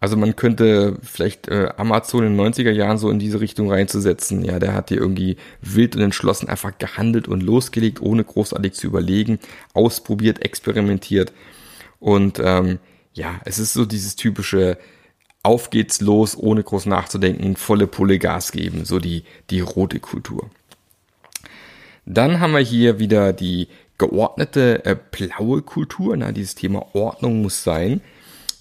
Also 0.00 0.16
man 0.16 0.34
könnte 0.34 0.96
vielleicht 1.02 1.48
äh, 1.48 1.68
Amazon 1.76 2.24
in 2.24 2.36
den 2.36 2.52
90er 2.52 2.70
Jahren 2.70 2.96
so 2.96 3.10
in 3.10 3.18
diese 3.18 3.40
Richtung 3.40 3.70
reinzusetzen. 3.70 4.42
Ja, 4.42 4.58
der 4.58 4.72
hat 4.72 4.88
hier 4.88 4.96
irgendwie 4.96 5.36
wild 5.60 5.94
und 5.94 6.00
entschlossen 6.00 6.48
einfach 6.48 6.78
gehandelt 6.78 7.28
und 7.28 7.42
losgelegt, 7.42 8.00
ohne 8.00 8.24
großartig 8.24 8.72
zu 8.72 8.86
überlegen, 8.86 9.38
ausprobiert, 9.74 10.42
experimentiert. 10.42 11.34
Und 11.98 12.40
ähm, 12.42 12.78
ja, 13.12 13.40
es 13.44 13.58
ist 13.58 13.74
so 13.74 13.84
dieses 13.84 14.16
typische 14.16 14.78
Auf 15.42 15.68
geht's 15.68 16.00
los, 16.00 16.34
ohne 16.34 16.62
groß 16.62 16.86
nachzudenken, 16.86 17.56
volle 17.56 17.86
Pulle 17.86 18.18
Gas 18.18 18.52
geben, 18.52 18.86
so 18.86 18.98
die, 18.98 19.24
die 19.50 19.60
rote 19.60 20.00
Kultur. 20.00 20.48
Dann 22.06 22.40
haben 22.40 22.52
wir 22.52 22.60
hier 22.60 22.98
wieder 22.98 23.34
die 23.34 23.68
geordnete 23.98 24.82
äh, 24.86 24.96
blaue 25.10 25.60
Kultur. 25.60 26.16
Na, 26.16 26.32
dieses 26.32 26.54
Thema 26.54 26.94
Ordnung 26.94 27.42
muss 27.42 27.62
sein. 27.62 28.00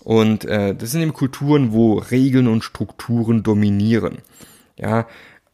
Und 0.10 0.44
äh, 0.46 0.74
das 0.74 0.90
sind 0.90 1.04
eben 1.04 1.14
Kulturen, 1.14 1.72
wo 1.72 2.00
Regeln 2.00 2.48
und 2.48 2.64
Strukturen 2.64 3.44
dominieren. 3.44 4.18
Ja, 4.76 5.06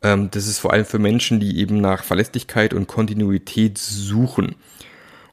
ähm, 0.02 0.30
das 0.32 0.48
ist 0.48 0.60
vor 0.60 0.72
allem 0.72 0.86
für 0.86 0.98
Menschen, 0.98 1.42
die 1.42 1.58
eben 1.60 1.82
nach 1.82 2.06
Verlässlichkeit 2.06 2.74
und 2.74 2.88
Kontinuität 2.88 3.78
suchen. 3.78 4.56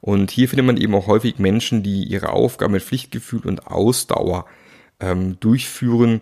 Und 0.00 0.32
hier 0.32 0.48
findet 0.48 0.66
man 0.66 0.76
eben 0.76 0.96
auch 0.96 1.06
häufig 1.06 1.38
Menschen, 1.38 1.84
die 1.84 2.02
ihre 2.02 2.30
Aufgaben 2.30 2.72
mit 2.72 2.82
Pflichtgefühl 2.82 3.42
und 3.46 3.69
Ausdauer 3.69 4.46
ähm, 4.98 5.38
durchführen 5.38 6.20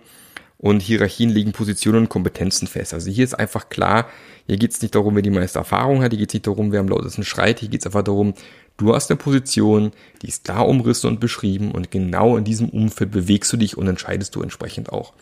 und 0.59 0.83
Hierarchien 0.83 1.31
legen 1.31 1.53
Positionen 1.53 2.01
und 2.01 2.09
Kompetenzen 2.11 2.69
fest. 2.69 2.93
Also 2.93 3.11
hier 3.11 3.25
ist 3.25 3.33
einfach 3.33 3.71
klar, 3.71 4.09
hier 4.47 4.59
geht 4.59 4.73
es 4.73 4.83
nicht 4.83 4.95
darum, 4.95 5.15
wer 5.15 5.23
die 5.23 5.31
meiste 5.31 5.59
Erfahrung 5.59 6.03
hat, 6.03 6.13
hier 6.13 6.19
geht 6.19 6.29
es 6.29 6.35
nicht 6.35 6.47
darum, 6.47 6.71
wer 6.71 6.81
am 6.81 6.89
lautesten 6.89 7.25
schreit, 7.25 7.61
hier 7.61 7.71
geht 7.71 7.81
es 7.81 7.87
einfach 7.87 8.03
darum, 8.05 8.35
du 8.77 8.95
hast 8.95 9.11
eine 9.11 9.19
Position, 9.19 9.93
die 10.23 10.29
ist 10.29 10.45
klar 10.45 10.67
umrissen 10.69 11.09
und 11.09 11.21
beschrieben 11.21 11.73
und 11.73 11.91
genau 11.91 12.37
in 12.37 12.45
diesem 12.45 12.69
Umfeld 12.69 13.11
bewegst 13.11 13.53
du 13.53 13.57
dich 13.57 13.77
und 13.77 13.89
entscheidest 13.89 14.35
du 14.35 14.43
entsprechend 14.43 14.93
auch. 14.93 15.13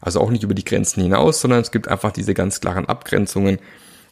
Also 0.00 0.20
auch 0.20 0.30
nicht 0.30 0.42
über 0.42 0.54
die 0.54 0.64
Grenzen 0.64 1.02
hinaus, 1.02 1.40
sondern 1.40 1.60
es 1.60 1.70
gibt 1.70 1.88
einfach 1.88 2.10
diese 2.12 2.34
ganz 2.34 2.60
klaren 2.60 2.86
Abgrenzungen 2.86 3.58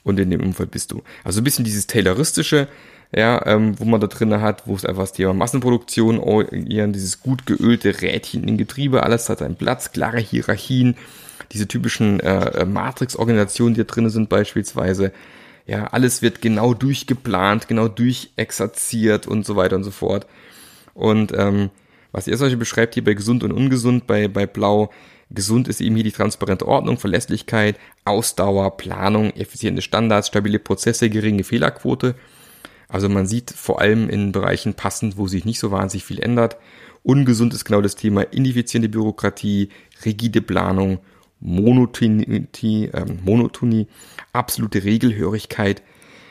und 0.04 0.18
in 0.20 0.30
dem 0.30 0.42
Umfeld 0.42 0.70
bist 0.70 0.92
du. 0.92 1.02
Also 1.24 1.40
ein 1.40 1.44
bisschen 1.44 1.64
dieses 1.64 1.86
Tayloristische, 1.86 2.68
ja, 3.12 3.44
ähm, 3.46 3.78
wo 3.78 3.84
man 3.84 4.00
da 4.00 4.06
drin 4.06 4.40
hat, 4.40 4.66
wo 4.66 4.76
es 4.76 4.84
einfach 4.84 5.02
das 5.02 5.12
Thema 5.12 5.34
Massenproduktion, 5.34 6.20
dieses 6.92 7.20
gut 7.20 7.44
geölte 7.44 8.00
Rädchen 8.00 8.44
in 8.44 8.56
Getriebe, 8.56 9.02
alles 9.02 9.28
hat 9.28 9.40
seinen 9.40 9.56
Platz, 9.56 9.90
klare 9.90 10.20
Hierarchien, 10.20 10.96
diese 11.52 11.66
typischen 11.66 12.20
äh, 12.20 12.64
Matrix-Organisationen, 12.64 13.74
die 13.74 13.84
da 13.84 13.92
drin 13.92 14.08
sind 14.10 14.28
beispielsweise. 14.28 15.12
Ja, 15.70 15.84
alles 15.84 16.20
wird 16.20 16.42
genau 16.42 16.74
durchgeplant, 16.74 17.68
genau 17.68 17.86
durchexerziert 17.86 19.28
und 19.28 19.46
so 19.46 19.54
weiter 19.54 19.76
und 19.76 19.84
so 19.84 19.92
fort. 19.92 20.26
Und 20.94 21.32
ähm, 21.32 21.70
was 22.10 22.26
ihr 22.26 22.36
solche 22.36 22.56
beschreibt 22.56 22.94
hier 22.94 23.04
bei 23.04 23.14
gesund 23.14 23.44
und 23.44 23.52
ungesund, 23.52 24.08
bei, 24.08 24.26
bei 24.26 24.46
Blau, 24.46 24.90
gesund 25.30 25.68
ist 25.68 25.80
eben 25.80 25.94
hier 25.94 26.02
die 26.02 26.10
transparente 26.10 26.66
Ordnung, 26.66 26.98
Verlässlichkeit, 26.98 27.78
Ausdauer, 28.04 28.78
Planung, 28.78 29.30
effiziente 29.36 29.80
Standards, 29.80 30.26
stabile 30.26 30.58
Prozesse, 30.58 31.08
geringe 31.08 31.44
Fehlerquote. 31.44 32.16
Also 32.88 33.08
man 33.08 33.28
sieht 33.28 33.52
vor 33.52 33.80
allem 33.80 34.08
in 34.10 34.32
Bereichen 34.32 34.74
passend, 34.74 35.18
wo 35.18 35.28
sich 35.28 35.44
nicht 35.44 35.60
so 35.60 35.70
wahnsinnig 35.70 36.04
viel 36.04 36.18
ändert. 36.18 36.56
Ungesund 37.04 37.54
ist 37.54 37.64
genau 37.64 37.80
das 37.80 37.94
Thema 37.94 38.22
ineffiziente 38.22 38.88
Bürokratie, 38.88 39.68
rigide 40.04 40.42
Planung, 40.42 40.98
Monotonie, 41.40 42.90
äh, 42.92 43.04
Monotonie 43.24 43.86
absolute 44.32 44.84
Regelhörigkeit, 44.84 45.82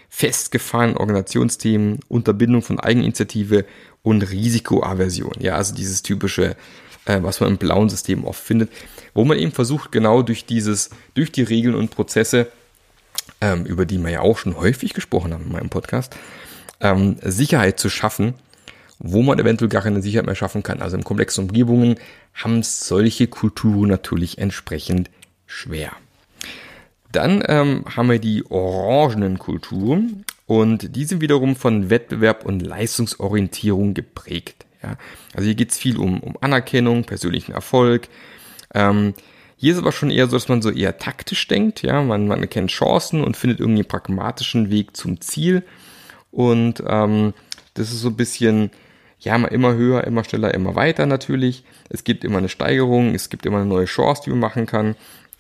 festgefahrene 0.10 1.00
Organisationsthemen, 1.00 2.00
Unterbindung 2.08 2.62
von 2.62 2.80
Eigeninitiative 2.80 3.66
und 4.02 4.22
Risikoaversion. 4.22 5.36
Ja, 5.40 5.56
also 5.56 5.76
dieses 5.76 6.02
typische, 6.02 6.56
äh, 7.06 7.22
was 7.22 7.40
man 7.40 7.52
im 7.52 7.58
blauen 7.58 7.90
System 7.90 8.26
oft 8.26 8.42
findet, 8.42 8.72
wo 9.14 9.26
man 9.26 9.38
eben 9.38 9.52
versucht, 9.52 9.92
genau 9.92 10.22
durch 10.22 10.46
dieses, 10.46 10.90
durch 11.14 11.32
die 11.32 11.44
Regeln 11.44 11.76
und 11.76 11.92
Prozesse, 11.92 12.52
ähm, 13.42 13.66
über 13.66 13.86
die 13.86 13.98
wir 14.00 14.10
ja 14.10 14.22
auch 14.22 14.38
schon 14.38 14.58
häufig 14.58 14.94
gesprochen 14.94 15.34
haben 15.34 15.46
in 15.46 15.52
meinem 15.52 15.70
Podcast, 15.70 16.16
ähm, 16.82 17.18
Sicherheit 17.22 17.80
zu 17.80 17.90
schaffen 17.90 18.34
wo 19.00 19.22
man 19.22 19.40
eventuell 19.40 19.70
gar 19.70 19.82
keine 19.82 20.02
Sicherheit 20.02 20.26
mehr 20.26 20.36
schaffen 20.36 20.62
kann. 20.62 20.82
Also 20.82 20.98
in 20.98 21.04
komplexen 21.04 21.46
Umgebungen 21.46 21.96
haben 22.34 22.62
solche 22.64 23.28
Kulturen 23.28 23.90
natürlich 23.90 24.38
entsprechend 24.38 25.10
schwer. 25.46 25.92
Dann 27.12 27.44
ähm, 27.48 27.86
haben 27.96 28.10
wir 28.10 28.20
die 28.20 28.46
orangenen 28.52 29.40
Kulturen 29.40 30.26
und 30.46 30.96
die 30.96 31.06
sind 31.06 31.22
wiederum 31.22 31.56
von 31.56 31.90
Wettbewerb 31.90 32.46
und 32.46 32.60
Leistungsorientierung 32.60 33.94
geprägt. 33.94 34.66
Ja? 34.84 34.98
Also 35.34 35.46
hier 35.46 35.56
geht 35.56 35.72
es 35.72 35.78
viel 35.78 35.98
um, 35.98 36.20
um 36.20 36.38
Anerkennung, 36.42 37.06
persönlichen 37.06 37.54
Erfolg. 37.54 38.10
Ähm, 38.74 39.14
hier 39.58 39.74
ist 39.74 39.80
aber 39.80 39.92
schon 39.92 40.12
eher 40.12 40.28
so, 40.28 40.38
dass 40.38 40.48
man 40.48 40.62
so 40.62 40.70
eher 40.70 40.98
taktisch 41.00 41.48
denkt. 41.48 41.82
Ja, 41.82 42.02
man, 42.02 42.28
man 42.28 42.42
erkennt 42.42 42.72
Chancen 42.72 43.24
und 43.24 43.36
findet 43.36 43.60
irgendwie 43.60 43.82
einen 43.82 43.90
pragmatischen 43.90 44.70
Weg 44.70 44.96
zum 44.96 45.20
Ziel. 45.20 45.64
Und 46.32 46.84
ähm, 46.88 47.34
das 47.74 47.92
ist 47.92 48.02
so 48.02 48.10
ein 48.10 48.16
bisschen, 48.16 48.72
ja, 49.20 49.36
immer 49.36 49.74
höher, 49.74 50.06
immer 50.06 50.24
schneller, 50.24 50.54
immer 50.54 50.76
weiter 50.76 51.06
natürlich. 51.06 51.64
Es 51.90 52.04
gibt 52.04 52.24
immer 52.24 52.38
eine 52.38 52.50
Steigerung, 52.50 53.14
es 53.14 53.30
gibt 53.30 53.46
immer 53.46 53.58
eine 53.58 53.66
neue 53.66 53.86
Chance, 53.86 54.24
die 54.26 54.30
man 54.30 54.40
machen 54.40 54.66
kann. 54.66 54.96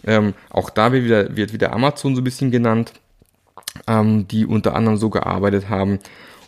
Ähm, 0.05 0.33
auch 0.49 0.69
da 0.69 0.91
wird 0.91 1.05
wieder, 1.05 1.35
wird 1.35 1.53
wieder 1.53 1.73
Amazon 1.73 2.15
so 2.15 2.21
ein 2.21 2.25
bisschen 2.25 2.51
genannt, 2.51 2.93
ähm, 3.87 4.27
die 4.27 4.45
unter 4.45 4.75
anderem 4.75 4.97
so 4.97 5.09
gearbeitet 5.09 5.69
haben. 5.69 5.99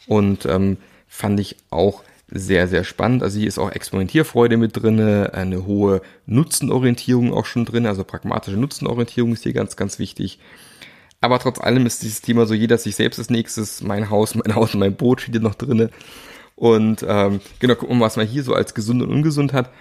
Und 0.07 0.45
ähm, 0.45 0.77
fand 1.07 1.39
ich 1.39 1.55
auch 1.69 2.03
sehr, 2.31 2.67
sehr 2.67 2.83
spannend. 2.83 3.23
Also 3.23 3.39
hier 3.39 3.47
ist 3.47 3.59
auch 3.59 3.71
Experimentierfreude 3.71 4.57
mit 4.57 4.81
drinne, 4.81 5.31
eine 5.33 5.65
hohe 5.65 6.01
Nutzenorientierung 6.25 7.33
auch 7.33 7.45
schon 7.45 7.65
drin, 7.65 7.85
also 7.85 8.03
pragmatische 8.03 8.57
Nutzenorientierung 8.57 9.33
ist 9.33 9.43
hier 9.43 9.53
ganz, 9.53 9.75
ganz 9.75 10.00
wichtig. 10.00 10.39
Aber 11.19 11.38
trotz 11.39 11.59
allem 11.59 11.85
ist 11.85 12.01
dieses 12.01 12.21
Thema 12.21 12.45
so, 12.45 12.53
jeder 12.53 12.77
sich 12.77 12.95
selbst 12.95 13.19
als 13.19 13.29
nächstes, 13.29 13.83
mein 13.83 14.09
Haus, 14.09 14.33
mein 14.33 14.55
Haus 14.55 14.73
mein 14.73 14.95
Boot 14.95 15.21
steht 15.21 15.35
hier 15.35 15.41
noch 15.41 15.55
drinne. 15.55 15.91
Und 16.62 17.03
ähm, 17.08 17.39
genau, 17.58 17.74
gucken 17.74 17.98
wir 17.98 18.06
was 18.06 18.18
man 18.18 18.27
hier 18.27 18.44
so 18.44 18.53
als 18.53 18.75
gesund 18.75 19.01
und 19.01 19.10
ungesund 19.10 19.51
hat. 19.51 19.72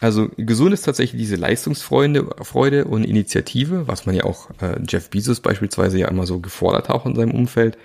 Also 0.00 0.28
gesund 0.36 0.74
ist 0.74 0.82
tatsächlich 0.82 1.18
diese 1.18 1.36
Leistungsfreude 1.36 2.28
Freude 2.42 2.84
und 2.84 3.04
Initiative, 3.04 3.88
was 3.88 4.04
man 4.04 4.14
ja 4.14 4.24
auch 4.24 4.50
äh, 4.60 4.78
Jeff 4.86 5.08
Bezos 5.08 5.40
beispielsweise 5.40 5.98
ja 5.98 6.08
immer 6.08 6.26
so 6.26 6.38
gefordert 6.40 6.90
hat 6.90 6.94
auch 6.94 7.06
in 7.06 7.14
seinem 7.14 7.30
Umfeld. 7.30 7.78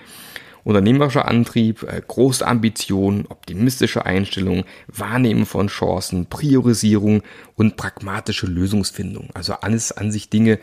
Unternehmerischer 0.65 1.29
Antrieb, 1.29 1.83
äh, 1.83 2.01
große 2.05 2.45
Ambitionen, 2.45 3.25
optimistische 3.29 4.05
Einstellung, 4.05 4.65
Wahrnehmen 4.87 5.45
von 5.45 5.67
Chancen, 5.67 6.25
Priorisierung 6.25 7.23
und 7.55 7.77
pragmatische 7.77 8.47
Lösungsfindung. 8.47 9.29
Also 9.33 9.53
alles 9.53 9.93
an 9.93 10.11
sich 10.11 10.29
Dinge, 10.29 10.59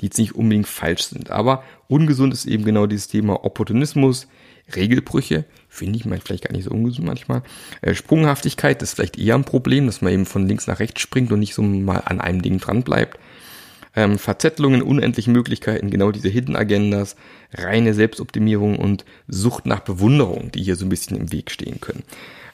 die 0.00 0.06
jetzt 0.06 0.16
nicht 0.16 0.34
unbedingt 0.34 0.68
falsch 0.68 1.02
sind. 1.08 1.30
Aber 1.30 1.64
ungesund 1.86 2.32
ist 2.32 2.46
eben 2.46 2.64
genau 2.64 2.86
dieses 2.86 3.08
Thema 3.08 3.44
Opportunismus, 3.44 4.26
Regelbrüche, 4.74 5.44
finde 5.68 5.98
ich 5.98 6.04
vielleicht 6.04 6.44
gar 6.44 6.52
nicht 6.52 6.64
so 6.64 6.70
ungesund 6.70 7.06
manchmal. 7.06 7.42
Äh, 7.82 7.94
Sprunghaftigkeit 7.94 8.82
ist 8.82 8.94
vielleicht 8.94 9.18
eher 9.18 9.34
ein 9.34 9.44
Problem, 9.44 9.86
dass 9.86 10.00
man 10.00 10.12
eben 10.12 10.26
von 10.26 10.48
links 10.48 10.66
nach 10.66 10.80
rechts 10.80 11.00
springt 11.00 11.32
und 11.32 11.40
nicht 11.40 11.54
so 11.54 11.62
mal 11.62 11.98
an 11.98 12.20
einem 12.20 12.42
Ding 12.42 12.58
dran 12.58 12.82
bleibt. 12.82 13.18
Ähm, 13.94 14.18
Verzettelungen, 14.18 14.82
unendliche 14.82 15.30
Möglichkeiten, 15.30 15.90
genau 15.90 16.10
diese 16.10 16.28
Hidden 16.28 16.56
Agendas, 16.56 17.16
reine 17.54 17.94
Selbstoptimierung 17.94 18.76
und 18.76 19.04
Sucht 19.28 19.66
nach 19.66 19.80
Bewunderung, 19.80 20.50
die 20.52 20.62
hier 20.62 20.76
so 20.76 20.84
ein 20.84 20.90
bisschen 20.90 21.16
im 21.16 21.32
Weg 21.32 21.50
stehen 21.50 21.80
können. 21.80 22.02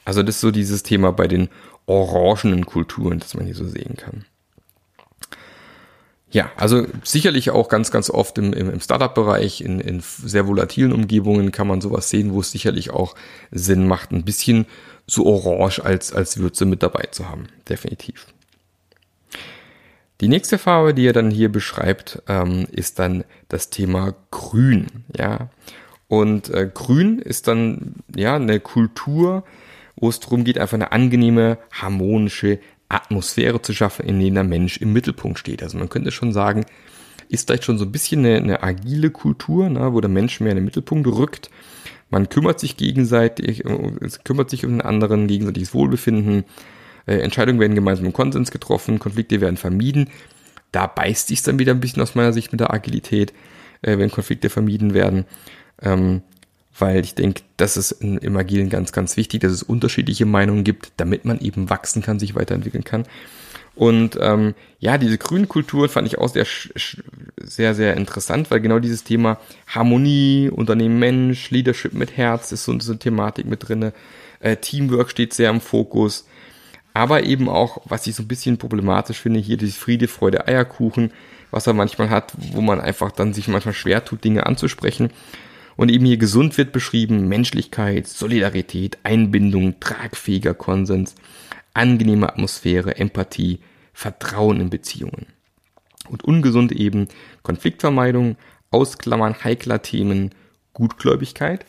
Also 0.05 0.23
das 0.23 0.35
ist 0.35 0.41
so 0.41 0.51
dieses 0.51 0.83
Thema 0.83 1.11
bei 1.11 1.27
den 1.27 1.49
orangenen 1.85 2.65
Kulturen, 2.65 3.19
das 3.19 3.33
man 3.33 3.45
hier 3.45 3.55
so 3.55 3.67
sehen 3.67 3.97
kann. 3.97 4.25
Ja, 6.33 6.51
also 6.57 6.87
sicherlich 7.03 7.51
auch 7.51 7.69
ganz, 7.69 7.91
ganz 7.91 8.09
oft 8.09 8.39
im, 8.39 8.53
im, 8.53 8.79
Startup-Bereich, 8.79 9.61
in, 9.61 9.79
in 9.79 10.01
sehr 10.01 10.47
volatilen 10.47 10.91
Umgebungen 10.91 11.51
kann 11.51 11.67
man 11.67 11.79
sowas 11.79 12.09
sehen, 12.09 12.33
wo 12.33 12.39
es 12.39 12.49
sicherlich 12.49 12.89
auch 12.89 13.13
Sinn 13.51 13.87
macht, 13.87 14.11
ein 14.11 14.25
bisschen 14.25 14.65
so 15.05 15.27
orange 15.27 15.81
als, 15.85 16.11
als 16.11 16.39
Würze 16.39 16.65
mit 16.65 16.81
dabei 16.81 17.03
zu 17.11 17.29
haben. 17.29 17.49
Definitiv. 17.69 18.25
Die 20.21 20.27
nächste 20.27 20.57
Farbe, 20.57 20.95
die 20.95 21.05
er 21.05 21.13
dann 21.13 21.29
hier 21.29 21.51
beschreibt, 21.51 22.23
ähm, 22.27 22.65
ist 22.71 22.97
dann 22.97 23.25
das 23.49 23.69
Thema 23.69 24.15
Grün. 24.31 24.87
Ja, 25.15 25.49
und 26.07 26.49
äh, 26.49 26.67
Grün 26.73 27.19
ist 27.19 27.47
dann 27.47 27.93
ja 28.15 28.37
eine 28.37 28.59
Kultur, 28.59 29.43
wo 29.95 30.09
es 30.09 30.19
darum 30.19 30.43
geht, 30.43 30.57
einfach 30.57 30.75
eine 30.75 30.91
angenehme, 30.91 31.59
harmonische, 31.71 32.59
Atmosphäre 32.93 33.61
zu 33.61 33.73
schaffen, 33.73 34.05
in 34.05 34.19
der 34.19 34.31
der 34.31 34.43
Mensch 34.43 34.77
im 34.77 34.93
Mittelpunkt 34.93 35.39
steht. 35.39 35.63
Also 35.63 35.77
man 35.77 35.89
könnte 35.89 36.11
schon 36.11 36.33
sagen, 36.33 36.65
ist 37.29 37.47
vielleicht 37.47 37.63
schon 37.63 37.77
so 37.77 37.85
ein 37.85 37.91
bisschen 37.91 38.25
eine, 38.25 38.37
eine 38.37 38.63
agile 38.63 39.09
Kultur, 39.09 39.69
ne, 39.69 39.93
wo 39.93 40.01
der 40.01 40.09
Mensch 40.09 40.39
mehr 40.39 40.51
in 40.51 40.57
den 40.57 40.65
Mittelpunkt 40.65 41.07
rückt. 41.07 41.49
Man 42.09 42.29
kümmert 42.29 42.59
sich 42.59 42.77
gegenseitig, 42.77 43.65
äh, 43.65 44.09
kümmert 44.23 44.49
sich 44.49 44.65
um 44.65 44.71
den 44.73 44.81
anderen, 44.81 45.27
gegenseitiges 45.27 45.73
Wohlbefinden. 45.73 46.43
Äh, 47.07 47.17
Entscheidungen 47.17 47.59
werden 47.59 47.75
gemeinsam 47.75 48.05
im 48.05 48.13
Konsens 48.13 48.51
getroffen, 48.51 48.99
Konflikte 48.99 49.41
werden 49.41 49.57
vermieden. 49.57 50.09
Da 50.71 50.87
beißt 50.87 51.27
sich 51.27 51.41
dann 51.41 51.59
wieder 51.59 51.73
ein 51.73 51.79
bisschen 51.79 52.01
aus 52.01 52.15
meiner 52.15 52.33
Sicht 52.33 52.51
mit 52.51 52.59
der 52.59 52.73
Agilität, 52.73 53.33
äh, 53.81 53.97
wenn 53.97 54.11
Konflikte 54.11 54.49
vermieden 54.49 54.93
werden. 54.93 55.25
Ähm, 55.81 56.21
weil 56.77 57.03
ich 57.03 57.15
denke, 57.15 57.41
das 57.57 57.77
ist 57.77 57.91
in, 57.91 58.17
im 58.17 58.35
Agilen 58.35 58.69
ganz, 58.69 58.91
ganz 58.91 59.17
wichtig, 59.17 59.41
dass 59.41 59.51
es 59.51 59.63
unterschiedliche 59.63 60.25
Meinungen 60.25 60.63
gibt, 60.63 60.91
damit 60.97 61.25
man 61.25 61.39
eben 61.39 61.69
wachsen 61.69 62.01
kann, 62.01 62.19
sich 62.19 62.35
weiterentwickeln 62.35 62.83
kann. 62.83 63.05
Und 63.75 64.17
ähm, 64.21 64.53
ja, 64.79 64.97
diese 64.97 65.17
grünen 65.17 65.47
Kulturen 65.47 65.89
fand 65.89 66.07
ich 66.07 66.19
auch 66.19 66.29
sehr, 66.29 66.45
sehr, 67.37 67.73
sehr 67.73 67.97
interessant, 67.97 68.51
weil 68.51 68.59
genau 68.59 68.79
dieses 68.79 69.03
Thema 69.03 69.39
Harmonie, 69.67 70.49
Unternehmen 70.49 70.99
Mensch, 70.99 71.49
Leadership 71.49 71.93
mit 71.93 72.15
Herz 72.15 72.51
ist 72.51 72.65
so 72.65 72.71
eine 72.71 72.99
Thematik 72.99 73.45
mit 73.45 73.67
drinne. 73.67 73.93
Äh, 74.39 74.57
Teamwork 74.57 75.09
steht 75.09 75.33
sehr 75.33 75.49
im 75.49 75.61
Fokus. 75.61 76.27
Aber 76.93 77.23
eben 77.23 77.49
auch, 77.49 77.81
was 77.85 78.05
ich 78.05 78.13
so 78.13 78.21
ein 78.21 78.27
bisschen 78.27 78.59
problematisch 78.59 79.19
finde, 79.19 79.39
hier 79.39 79.57
dieses 79.57 79.77
Friede, 79.77 80.07
Freude, 80.07 80.47
Eierkuchen, 80.47 81.11
was 81.49 81.65
er 81.65 81.73
manchmal 81.73 82.11
hat, 82.11 82.33
wo 82.37 82.61
man 82.61 82.79
einfach 82.79 83.11
dann 83.11 83.33
sich 83.33 83.47
manchmal 83.47 83.73
schwer 83.73 84.05
tut, 84.05 84.23
Dinge 84.23 84.45
anzusprechen. 84.45 85.09
Und 85.75 85.89
eben 85.89 86.05
hier 86.05 86.17
gesund 86.17 86.57
wird 86.57 86.71
beschrieben 86.71 87.27
Menschlichkeit, 87.27 88.07
Solidarität, 88.07 88.99
Einbindung, 89.03 89.79
tragfähiger 89.79 90.53
Konsens, 90.53 91.15
angenehme 91.73 92.29
Atmosphäre, 92.29 92.97
Empathie, 92.97 93.59
Vertrauen 93.93 94.59
in 94.59 94.69
Beziehungen. 94.69 95.27
Und 96.09 96.23
ungesund 96.23 96.71
eben 96.71 97.07
Konfliktvermeidung, 97.41 98.35
Ausklammern 98.71 99.43
heikler 99.43 99.81
Themen, 99.81 100.31
Gutgläubigkeit, 100.73 101.65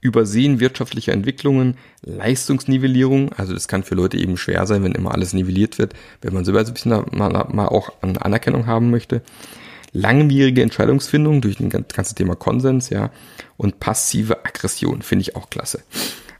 Übersehen 0.00 0.60
wirtschaftlicher 0.60 1.12
Entwicklungen, 1.12 1.76
Leistungsnivellierung, 2.02 3.32
also 3.32 3.54
das 3.54 3.68
kann 3.68 3.84
für 3.84 3.94
Leute 3.94 4.16
eben 4.18 4.36
schwer 4.36 4.66
sein, 4.66 4.82
wenn 4.82 4.92
immer 4.92 5.12
alles 5.12 5.32
nivelliert 5.32 5.78
wird, 5.78 5.94
wenn 6.20 6.34
man 6.34 6.44
sogar 6.44 6.64
so 6.64 6.72
ein 6.72 6.74
bisschen 6.74 6.90
mal, 7.16 7.46
mal 7.52 7.68
auch 7.68 7.90
an 8.02 8.16
Anerkennung 8.16 8.66
haben 8.66 8.90
möchte 8.90 9.22
langwierige 9.92 10.62
Entscheidungsfindung 10.62 11.40
durch 11.40 11.56
das 11.56 11.70
ganze 11.94 12.14
Thema 12.14 12.34
Konsens, 12.34 12.90
ja, 12.90 13.10
und 13.56 13.80
passive 13.80 14.44
Aggression 14.44 15.02
finde 15.02 15.22
ich 15.22 15.36
auch 15.36 15.50
klasse. 15.50 15.82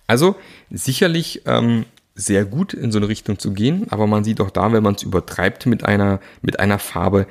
Also 0.07 0.37
sicherlich 0.71 1.43
ähm, 1.47 1.85
sehr 2.15 2.45
gut 2.45 2.75
in 2.75 2.93
so 2.93 2.99
eine 2.99 3.09
Richtung 3.09 3.39
zu 3.39 3.53
gehen, 3.53 3.87
aber 3.91 4.07
man 4.07 4.25
sieht 4.25 4.41
auch 4.41 4.51
da, 4.51 4.73
wenn 4.73 4.83
man 4.83 4.95
es 4.95 5.03
übertreibt 5.03 5.67
mit 5.67 5.85
einer, 5.85 6.21
mit 6.41 6.61
einer 6.61 6.79
Farbe, 6.79 7.27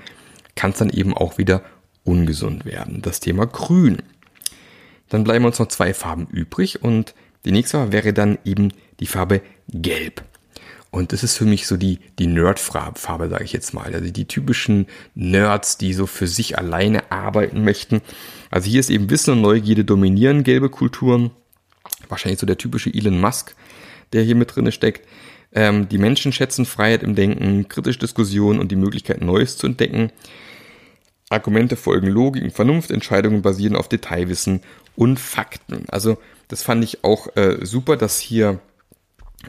kann 0.56 0.72
es 0.72 0.78
dann 0.78 0.90
eben 0.90 1.16
auch 1.16 1.38
wieder 1.38 1.62
ungesund 2.04 2.66
werden. 2.66 3.01
Das 3.01 3.20
Thema 3.20 3.46
Grün. 3.46 3.98
Dann 5.10 5.24
bleiben 5.24 5.46
uns 5.46 5.60
noch 5.60 5.68
zwei 5.68 5.94
Farben 5.94 6.28
übrig 6.28 6.84
und 6.84 7.13
die 7.46 7.51
nächste 7.51 7.92
wäre 7.92 8.13
dann 8.13 8.38
eben 8.46 8.72
die 9.00 9.08
Farbe 9.08 9.42
Gelb. 9.68 10.24
Und 10.91 11.13
das 11.13 11.24
ist 11.24 11.38
für 11.38 11.45
mich 11.45 11.67
so 11.67 11.77
die, 11.77 12.00
die 12.19 12.27
Nerd-Farbe, 12.27 13.29
sage 13.29 13.45
ich 13.45 13.53
jetzt 13.53 13.74
mal. 13.74 13.93
Also 13.93 14.12
die 14.12 14.27
typischen 14.27 14.88
Nerds, 15.15 15.77
die 15.77 15.93
so 15.93 16.05
für 16.05 16.27
sich 16.27 16.57
alleine 16.57 17.10
arbeiten 17.12 17.63
möchten. 17.63 18.01
Also 18.50 18.69
hier 18.69 18.81
ist 18.81 18.89
eben 18.89 19.10
Wissen 19.10 19.31
und 19.31 19.41
Neugierde 19.41 19.86
dominieren 19.86 20.43
gelbe 20.43 20.69
Kulturen. 20.69 21.31
Wahrscheinlich 22.10 22.41
so 22.41 22.45
der 22.45 22.57
typische 22.57 22.93
Elon 22.93 23.21
Musk, 23.21 23.55
der 24.12 24.24
hier 24.24 24.36
mit 24.36 24.53
drinne 24.53 24.74
steckt. 24.74 25.07
Ähm, 25.53 25.88
die 25.88 25.98
Menschen 25.98 26.33
schätzen 26.33 26.65
Freiheit 26.65 27.03
im 27.03 27.15
Denken, 27.15 27.69
kritische 27.69 28.00
Diskussion 28.00 28.60
und 28.60 28.69
die 28.69 28.75
Möglichkeit, 28.75 29.21
Neues 29.21 29.55
zu 29.55 29.67
entdecken. 29.67 30.12
Argumente 31.29 31.77
folgen 31.77 32.07
Logik 32.07 32.43
und 32.43 32.51
Vernunft, 32.51 32.91
Entscheidungen 32.91 33.41
basieren 33.41 33.77
auf 33.77 33.88
Detailwissen 33.88 34.60
und 34.98 35.21
Fakten. 35.21 35.86
Also 35.88 36.17
das 36.50 36.63
fand 36.63 36.83
ich 36.83 37.05
auch 37.05 37.33
äh, 37.38 37.65
super, 37.65 37.95
dass 37.95 38.19
hier 38.19 38.60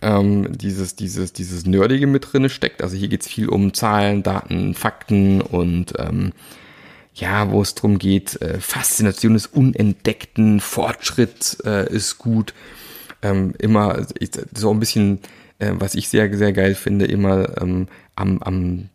ähm, 0.01 0.57
dieses, 0.57 0.97
dieses, 0.97 1.33
dieses 1.33 1.67
Nerdige 1.67 2.07
mit 2.07 2.33
drinne 2.33 2.49
steckt. 2.49 2.83
Also 2.83 2.97
hier 2.97 3.09
geht's 3.09 3.29
viel 3.29 3.49
um 3.49 3.75
Zahlen, 3.75 4.23
Daten, 4.23 4.75
Fakten 4.75 5.41
und 5.41 5.95
ähm, 5.99 6.33
ja, 7.15 7.51
wo 7.51 7.61
es 7.61 7.75
drum 7.75 7.99
geht, 7.99 8.41
äh, 8.41 8.59
Faszination 8.59 9.35
des 9.35 9.47
Unentdeckten, 9.47 10.61
Fortschritt 10.61 11.59
äh, 11.65 11.93
ist 11.93 12.19
gut. 12.19 12.55
Ähm, 13.21 13.55
immer 13.59 14.07
so 14.55 14.71
ein 14.71 14.81
bisschen, 14.81 15.21
äh, 15.59 15.73
was 15.75 15.95
ich 15.95 16.09
sehr, 16.09 16.35
sehr 16.37 16.53
geil 16.53 16.75
finde, 16.75 17.05
immer 17.05 17.61
ähm, 17.61 17.89
am, 18.17 18.43
am, 18.43 18.89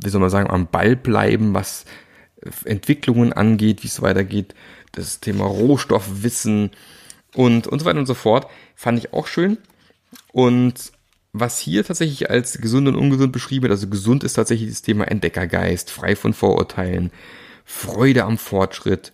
wie 0.00 0.08
soll 0.08 0.20
man 0.20 0.30
sagen, 0.30 0.50
am 0.50 0.68
Ball 0.68 0.96
bleiben, 0.96 1.54
was 1.54 1.84
Entwicklungen 2.64 3.32
angeht, 3.32 3.84
wie 3.84 3.88
es 3.88 4.02
weitergeht. 4.02 4.54
Das 4.92 5.20
Thema 5.20 5.44
Rohstoffwissen, 5.44 6.70
und, 7.34 7.66
und 7.66 7.78
so 7.78 7.84
weiter 7.84 7.98
und 7.98 8.06
so 8.06 8.14
fort. 8.14 8.46
Fand 8.74 8.98
ich 8.98 9.12
auch 9.12 9.26
schön. 9.26 9.58
Und 10.32 10.92
was 11.32 11.58
hier 11.58 11.84
tatsächlich 11.84 12.30
als 12.30 12.58
gesund 12.58 12.88
und 12.88 12.96
ungesund 12.96 13.32
beschrieben 13.32 13.62
wird, 13.62 13.72
also 13.72 13.88
gesund 13.88 14.24
ist 14.24 14.34
tatsächlich 14.34 14.68
das 14.68 14.82
Thema 14.82 15.04
Entdeckergeist, 15.04 15.90
frei 15.90 16.14
von 16.14 16.34
Vorurteilen, 16.34 17.10
Freude 17.64 18.24
am 18.24 18.38
Fortschritt, 18.38 19.12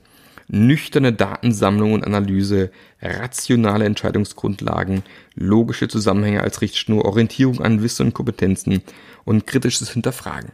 nüchterne 0.49 1.13
Datensammlung 1.13 1.93
und 1.93 2.05
Analyse, 2.05 2.73
rationale 3.01 3.85
Entscheidungsgrundlagen, 3.85 5.03
logische 5.35 5.89
Zusammenhänge 5.89 6.43
als 6.43 6.61
Richtschnur, 6.61 7.05
Orientierung 7.05 7.61
an 7.61 7.83
Wissen 7.83 8.07
und 8.07 8.15
Kompetenzen 8.15 8.83
und 9.25 9.47
kritisches 9.47 9.91
Hinterfragen. 9.91 10.51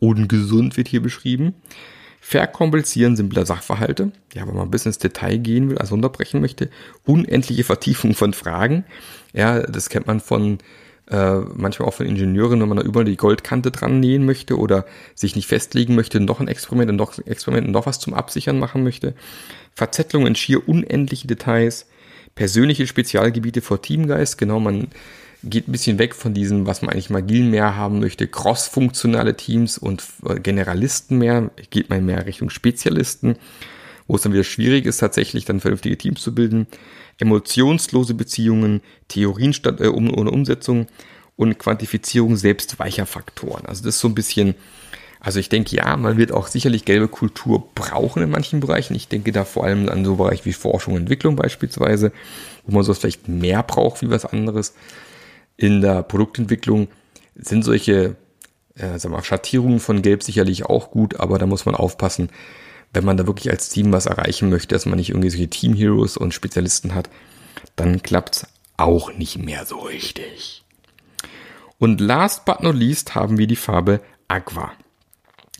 Ungesund 0.00 0.76
wird 0.76 0.88
hier 0.88 1.02
beschrieben. 1.02 1.54
Verkomplizieren 2.26 3.16
simpler 3.16 3.44
Sachverhalte, 3.44 4.10
ja, 4.32 4.46
wenn 4.48 4.54
man 4.54 4.66
ein 4.66 4.70
bisschen 4.70 4.88
ins 4.88 4.98
Detail 4.98 5.36
gehen 5.36 5.68
will, 5.68 5.76
also 5.76 5.94
unterbrechen 5.94 6.40
möchte. 6.40 6.70
Unendliche 7.04 7.64
Vertiefung 7.64 8.14
von 8.14 8.32
Fragen. 8.32 8.86
Ja, 9.34 9.60
das 9.60 9.90
kennt 9.90 10.06
man 10.06 10.20
von 10.20 10.56
äh, 11.10 11.40
manchmal 11.54 11.86
auch 11.86 11.92
von 11.92 12.06
Ingenieuren, 12.06 12.62
wenn 12.62 12.68
man 12.68 12.78
da 12.78 12.82
überall 12.82 13.04
die 13.04 13.18
Goldkante 13.18 13.70
dran 13.70 14.00
nähen 14.00 14.24
möchte 14.24 14.58
oder 14.58 14.86
sich 15.14 15.36
nicht 15.36 15.48
festlegen 15.48 15.94
möchte, 15.94 16.18
noch 16.18 16.40
ein 16.40 16.48
Experiment 16.48 16.92
und 16.92 16.96
noch 16.96 17.18
ein 17.18 17.26
Experiment 17.26 17.66
und 17.66 17.74
noch 17.74 17.84
was 17.84 18.00
zum 18.00 18.14
Absichern 18.14 18.58
machen 18.58 18.84
möchte. 18.84 19.14
Verzettlung 19.74 20.26
in 20.26 20.34
schier 20.34 20.66
unendliche 20.66 21.26
Details, 21.26 21.86
persönliche 22.34 22.86
Spezialgebiete 22.86 23.60
vor 23.60 23.82
Teamgeist, 23.82 24.38
genau, 24.38 24.60
man 24.60 24.88
geht 25.44 25.68
ein 25.68 25.72
bisschen 25.72 25.98
weg 25.98 26.14
von 26.14 26.34
diesem, 26.34 26.66
was 26.66 26.82
man 26.82 26.90
eigentlich 26.90 27.10
agil 27.10 27.44
mehr 27.44 27.76
haben 27.76 28.00
möchte, 28.00 28.26
cross-funktionale 28.26 29.36
Teams 29.36 29.78
und 29.78 30.04
äh, 30.26 30.40
Generalisten 30.40 31.18
mehr, 31.18 31.50
geht 31.70 31.90
man 31.90 32.04
mehr 32.04 32.26
Richtung 32.26 32.50
Spezialisten, 32.50 33.36
wo 34.06 34.16
es 34.16 34.22
dann 34.22 34.32
wieder 34.32 34.44
schwierig 34.44 34.86
ist, 34.86 34.98
tatsächlich 34.98 35.44
dann 35.44 35.60
vernünftige 35.60 35.96
Teams 35.96 36.20
zu 36.20 36.34
bilden, 36.34 36.66
emotionslose 37.18 38.14
Beziehungen, 38.14 38.80
Theorien 39.08 39.52
statt 39.52 39.80
äh, 39.80 39.86
um, 39.86 40.12
ohne 40.16 40.30
Umsetzung 40.30 40.86
und 41.36 41.58
Quantifizierung 41.58 42.36
selbst 42.36 42.78
weicher 42.78 43.06
Faktoren. 43.06 43.66
Also 43.66 43.84
das 43.84 43.96
ist 43.96 44.00
so 44.00 44.08
ein 44.08 44.14
bisschen, 44.14 44.54
also 45.20 45.40
ich 45.40 45.48
denke 45.48 45.76
ja, 45.76 45.96
man 45.96 46.16
wird 46.16 46.32
auch 46.32 46.46
sicherlich 46.46 46.84
gelbe 46.84 47.08
Kultur 47.08 47.68
brauchen 47.74 48.22
in 48.22 48.30
manchen 48.30 48.60
Bereichen. 48.60 48.94
Ich 48.94 49.08
denke 49.08 49.32
da 49.32 49.44
vor 49.44 49.64
allem 49.64 49.88
an 49.88 50.04
so 50.04 50.16
Bereiche 50.16 50.44
wie 50.44 50.52
Forschung 50.52 50.94
und 50.94 51.00
Entwicklung 51.02 51.36
beispielsweise, 51.36 52.12
wo 52.66 52.74
man 52.74 52.84
sowas 52.84 52.98
vielleicht 52.98 53.28
mehr 53.28 53.62
braucht 53.62 54.02
wie 54.02 54.10
was 54.10 54.24
anderes 54.24 54.74
in 55.56 55.80
der 55.80 56.02
Produktentwicklung 56.02 56.88
sind 57.34 57.64
solche 57.64 58.16
äh, 58.76 58.98
sagen 58.98 59.14
wir, 59.14 59.22
Schattierungen 59.22 59.80
von 59.80 60.02
Gelb 60.02 60.22
sicherlich 60.22 60.64
auch 60.66 60.90
gut, 60.90 61.20
aber 61.20 61.38
da 61.38 61.46
muss 61.46 61.66
man 61.66 61.74
aufpassen, 61.74 62.30
wenn 62.92 63.04
man 63.04 63.16
da 63.16 63.26
wirklich 63.26 63.50
als 63.50 63.68
Team 63.68 63.92
was 63.92 64.06
erreichen 64.06 64.50
möchte, 64.50 64.74
dass 64.74 64.86
man 64.86 64.98
nicht 64.98 65.10
irgendwie 65.10 65.30
solche 65.30 65.50
Team 65.50 65.74
Heroes 65.74 66.16
und 66.16 66.34
Spezialisten 66.34 66.94
hat, 66.94 67.10
dann 67.76 68.02
klappt's 68.02 68.46
auch 68.76 69.12
nicht 69.12 69.38
mehr 69.38 69.66
so 69.66 69.78
richtig. 69.78 70.64
Und 71.78 72.00
last 72.00 72.44
but 72.44 72.62
not 72.62 72.74
least 72.74 73.14
haben 73.14 73.38
wir 73.38 73.46
die 73.46 73.56
Farbe 73.56 74.00
Aqua. 74.28 74.72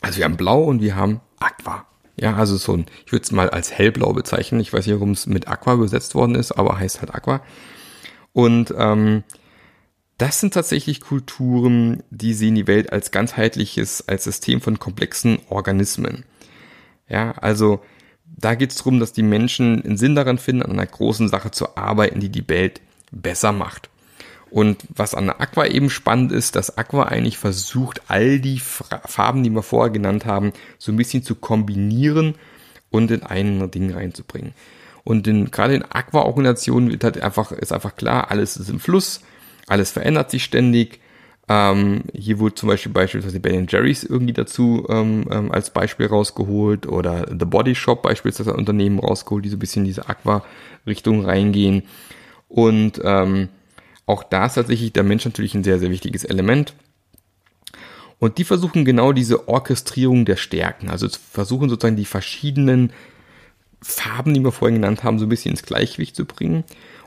Also 0.01 0.19
wir 0.19 0.25
haben 0.25 0.37
Blau 0.37 0.63
und 0.65 0.81
wir 0.81 0.97
haben 0.97 1.21
Aqua. 1.39 1.87
Ja, 2.17 2.37
also 2.37 2.57
so 2.57 2.77
ein, 2.77 2.87
ich 3.05 3.13
würde 3.13 3.25
es 3.25 3.33
mal 3.33 3.51
als 3.51 3.73
hellblau 3.73 4.13
bezeichnen. 4.13 4.61
Ich 4.61 4.73
weiß 4.73 4.87
nicht, 4.87 4.95
warum 4.95 5.11
es 5.11 5.27
mit 5.27 5.49
Aqua 5.49 5.75
übersetzt 5.75 6.15
worden 6.15 6.37
ist, 6.37 6.53
aber 6.53 6.79
heißt 6.79 7.01
halt 7.01 7.15
Aqua. 7.15 7.43
Und 8.33 8.73
ähm, 8.77 9.25
das 10.19 10.41
sind 10.41 10.55
tatsächlich 10.55 11.01
Kulturen, 11.01 12.03
die 12.11 12.35
sehen 12.35 12.55
die 12.55 12.67
Welt 12.67 12.93
als 12.93 13.11
ganzheitliches, 13.11 14.09
als 14.09 14.25
System 14.25 14.61
von 14.61 14.79
komplexen 14.79 15.39
Organismen. 15.49 16.25
Ja, 17.09 17.33
also 17.33 17.81
da 18.25 18.55
geht 18.55 18.71
es 18.71 18.79
darum, 18.79 19.01
dass 19.01 19.13
die 19.13 19.23
Menschen 19.23 19.85
einen 19.85 19.97
Sinn 19.97 20.15
daran 20.15 20.39
finden, 20.39 20.63
an 20.63 20.73
einer 20.73 20.87
großen 20.87 21.29
Sache 21.29 21.51
zu 21.51 21.77
arbeiten, 21.77 22.21
die 22.21 22.29
die 22.29 22.49
Welt 22.49 22.81
besser 23.11 23.53
macht. 23.53 23.91
Und 24.51 24.85
was 24.95 25.15
an 25.15 25.31
Aqua 25.31 25.67
eben 25.67 25.91
spannend 25.91 26.31
ist, 26.31 26.55
dass 26.55 26.79
Aqua 26.79 27.05
eigentlich 27.05 27.39
versucht, 27.39 28.03
all 28.07 28.39
die 28.39 28.61
Farben, 28.61 29.43
die 29.43 29.51
wir 29.51 29.63
vorher 29.63 29.93
genannt 29.93 30.27
haben, 30.27 30.53
so 30.79 30.93
ein 30.93 30.97
bisschen 30.97 31.25
zu 31.25 31.35
kombinieren 31.35 32.37
und 32.91 33.11
in 33.11 33.25
ein 33.25 33.69
Ding 33.73 33.93
reinzubringen. 33.93 34.55
Und 35.03 35.27
in, 35.27 35.51
gerade 35.51 35.75
in 35.75 35.85
Aqua-Organisationen 35.85 36.91
wird 36.91 37.03
halt 37.03 37.21
einfach, 37.21 37.51
ist 37.51 37.73
einfach 37.73 37.97
klar, 37.97 38.31
alles 38.31 38.57
ist 38.57 38.71
im 38.71 38.79
Fluss, 38.79 39.23
alles 39.67 39.93
verändert 39.93 40.31
sich 40.31 40.45
ständig. 40.45 41.01
Ähm, 41.47 42.05
hier 42.15 42.39
wurde 42.39 42.55
zum 42.55 42.69
Beispiel 42.69 42.93
beispielsweise 42.93 43.39
Ben 43.39 43.67
Jerry's 43.69 44.03
irgendwie 44.03 44.33
dazu 44.33 44.87
ähm, 44.89 45.27
ähm, 45.31 45.53
als 45.53 45.71
Beispiel 45.71 46.07
rausgeholt 46.07 46.87
oder 46.87 47.27
The 47.29 47.45
Body 47.45 47.75
Shop 47.75 48.03
beispielsweise 48.03 48.53
ein 48.53 48.59
Unternehmen 48.59 48.99
rausgeholt, 48.99 49.45
die 49.45 49.51
so 49.51 49.57
ein 49.57 49.59
bisschen 49.59 49.83
in 49.83 49.89
diese 49.89 50.09
Aqua-Richtung 50.09 51.25
reingehen. 51.25 51.83
Und 52.49 53.01
ähm, 53.05 53.51
auch 54.07 54.23
da 54.23 54.47
ist 54.47 54.55
tatsächlich 54.55 54.93
der 54.93 55.03
Mensch 55.03 55.25
natürlich 55.25 55.55
ein 55.55 55.65
sehr, 55.65 55.79
sehr 55.79 55.91
wichtiges 55.91 56.25
Element. 56.25 56.75
Und 58.19 58.39
die 58.39 58.45
versuchen 58.45 58.87
genau 58.87 59.13
diese 59.13 59.49
Orchestrierung 59.49 60.25
der 60.25 60.37
Stärken, 60.37 60.89
also 60.89 61.09
versuchen 61.09 61.69
sozusagen 61.69 61.97
die 61.97 62.07
verschiedenen 62.07 62.91
Farben, 63.83 64.33
die 64.33 64.43
wir 64.43 64.53
vorhin 64.53 64.81
genannt 64.81 65.05
haben, 65.05 65.19
so 65.19 65.27
ein 65.27 65.29
bisschen 65.29 65.51
ins 65.51 65.63
Gleichgewicht 65.63 66.17
zu 66.17 66.25
bringen 66.25 66.65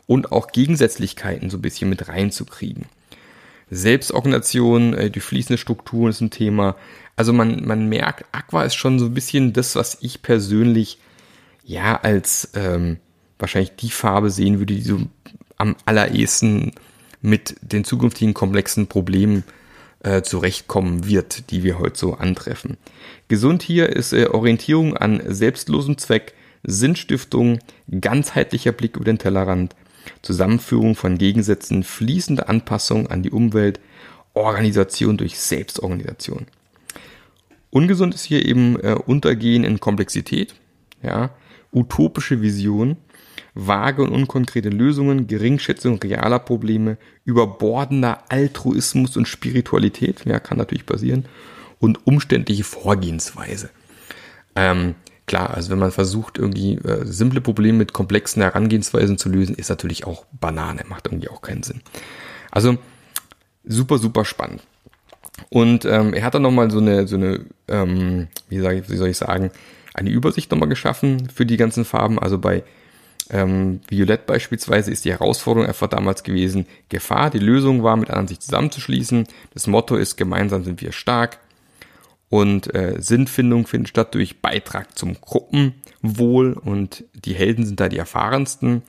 und 0.08 0.32
auch 0.32 0.48
Gegensätzlichkeiten 0.48 1.50
so 1.50 1.58
ein 1.58 1.62
bisschen 1.62 1.90
mit 1.90 2.08
reinzukriegen. 2.08 2.86
Selbstorganisation, 3.70 4.94
äh, 4.94 5.12
die 5.12 5.20
fließende 5.20 5.58
Strukturen 5.58 6.10
ist 6.10 6.22
ein 6.22 6.32
Thema. 6.32 6.76
Also 7.16 7.34
man, 7.34 7.66
man 7.66 7.88
merkt, 7.88 8.26
Aqua 8.32 8.64
ist 8.64 8.76
schon 8.76 8.98
so 8.98 9.06
ein 9.06 9.14
bisschen 9.14 9.54
das, 9.54 9.76
was 9.76 9.98
ich 10.02 10.22
persönlich 10.22 11.00
ja 11.64 12.00
als 12.02 12.52
ähm, 12.56 12.98
wahrscheinlich 13.40 13.76
die 13.76 13.90
Farbe 13.90 14.32
sehen 14.32 14.60
würde, 14.60 14.74
die 14.74 14.82
so 14.82 15.02
am 15.58 15.76
allerersten 15.86 16.72
mit 17.22 17.56
den 17.62 17.84
zukünftigen 17.84 18.34
komplexen 18.34 18.88
Problemen 18.88 19.44
äh, 20.04 20.22
zurechtkommen 20.22 21.08
wird, 21.08 21.52
die 21.52 21.64
wir 21.64 21.80
heute 21.80 21.98
so 21.98 22.14
antreffen. 22.14 22.78
Gesund 23.28 23.64
hier 23.64 23.90
ist 23.90 24.14
äh, 24.14 24.28
Orientierung 24.28 24.96
an 24.96 25.22
selbstlosem 25.26 25.98
Zweck, 25.98 26.34
Sinnstiftung, 26.64 27.60
ganzheitlicher 28.00 28.72
Blick 28.72 28.96
über 28.96 29.06
den 29.06 29.18
Tellerrand, 29.18 29.76
Zusammenführung 30.22 30.96
von 30.96 31.18
Gegensätzen, 31.18 31.84
fließende 31.84 32.48
Anpassung 32.48 33.08
an 33.08 33.24
die 33.24 33.32
Umwelt, 33.32 33.80
Organisation 34.34 35.18
durch 35.18 35.40
Selbstorganisation. 35.40 36.46
Ungesund 37.70 38.16
ist 38.16 38.24
hier 38.24 38.46
eben 38.46 38.80
äh, 38.80 38.96
Untergehen 39.06 39.64
in 39.64 39.80
Komplexität, 39.80 40.56
ja, 41.02 41.32
utopische 41.74 42.42
Vision, 42.42 42.98
vage 43.54 44.04
und 44.04 44.10
unkonkrete 44.10 44.70
Lösungen, 44.70 45.28
Geringschätzung 45.28 46.00
realer 46.00 46.40
Probleme, 46.40 46.98
überbordender 47.26 48.24
Altruismus 48.30 49.18
und 49.18 49.28
Spiritualität, 49.28 50.26
ja, 50.26 50.40
kann 50.40 50.58
natürlich 50.58 50.86
passieren, 50.86 51.26
und 51.80 52.06
umständliche 52.08 52.64
Vorgehensweise. 52.64 53.70
Ähm, 54.56 54.96
klar, 55.28 55.54
also 55.54 55.70
wenn 55.70 55.80
man 55.80 55.92
versucht, 55.92 56.38
irgendwie 56.38 56.76
äh, 56.76 57.06
simple 57.06 57.42
Probleme 57.42 57.78
mit 57.78 57.94
komplexen 57.94 58.42
Herangehensweisen 58.42 59.18
zu 59.18 59.30
lösen, 59.30 59.56
ist 59.56 59.70
natürlich 59.70 60.08
auch 60.08 60.26
Banane, 60.32 60.84
macht 60.88 61.06
irgendwie 61.08 61.30
auch 61.30 61.42
keinen 61.42 61.64
Sinn. 61.64 61.82
Also 62.50 62.78
super, 63.66 64.00
super 64.00 64.26
spannend. 64.26 64.64
Und 65.50 65.86
ähm, 65.86 66.14
er 66.14 66.24
hat 66.24 66.34
dann 66.34 66.42
nochmal 66.42 66.72
so 66.72 66.80
eine, 66.80 67.08
so 67.08 67.16
eine 67.16 67.46
ähm, 67.68 68.28
wie, 68.50 68.60
sag 68.60 68.76
ich, 68.76 68.90
wie 68.90 68.98
soll 68.98 69.10
ich 69.10 69.18
sagen, 69.18 69.52
eine 69.94 70.10
Übersicht 70.10 70.52
nochmal 70.52 70.70
geschaffen 70.70 71.30
für 71.30 71.46
die 71.46 71.58
ganzen 71.58 71.86
Farben. 71.86 72.20
Also 72.20 72.38
bei 72.38 72.64
ähm, 73.30 73.82
Violett 73.88 74.26
beispielsweise 74.26 74.92
ist 74.92 75.06
die 75.06 75.12
Herausforderung 75.12 75.68
einfach 75.68 75.88
damals 75.88 76.24
gewesen, 76.24 76.66
Gefahr, 76.90 77.30
die 77.30 77.40
Lösung 77.40 77.84
war, 77.84 77.98
mit 77.98 78.10
anderen 78.10 78.28
sich 78.28 78.40
zusammenzuschließen. 78.40 79.28
Das 79.54 79.68
Motto 79.68 79.96
ist, 79.96 80.16
gemeinsam 80.16 80.64
sind 80.64 80.82
wir 80.82 80.92
stark. 80.92 81.40
Und 82.30 82.74
äh, 82.76 82.96
Sinnfindung 83.00 83.68
findet 83.68 83.90
statt 83.90 84.14
durch 84.14 84.42
Beitrag 84.42 84.98
zum 84.98 85.20
Gruppenwohl 85.20 86.54
und 86.54 87.06
die 87.14 87.34
Helden 87.34 87.66
sind 87.66 87.80
da 87.80 87.88
die 87.88 87.98
erfahrensten. 87.98 88.82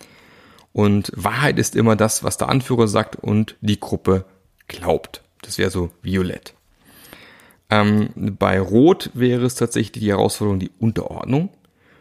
Und 0.73 1.13
Wahrheit 1.15 1.59
ist 1.59 1.77
immer 1.77 1.97
das, 1.97 2.25
was 2.25 2.37
der 2.37 2.49
Anführer 2.49 2.89
sagt 2.89 3.17
und 3.17 3.57
die 3.61 3.81
Gruppe 3.81 4.25
glaubt. 4.67 5.23
Das 5.43 5.59
wäre 5.59 5.71
so 5.71 5.91
violett. 6.03 6.55
Ähm, 7.71 8.11
bei 8.17 8.61
Rot 8.61 9.11
wäre 9.15 9.45
es 9.45 9.55
tatsächlich 9.55 10.03
die 10.03 10.11
Herausforderung 10.11 10.59
die 10.59 10.73
Unterordnung. 10.79 11.51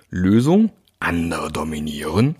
Lösung, 0.09 0.71
andere 0.99 1.51
dominieren. 1.51 2.35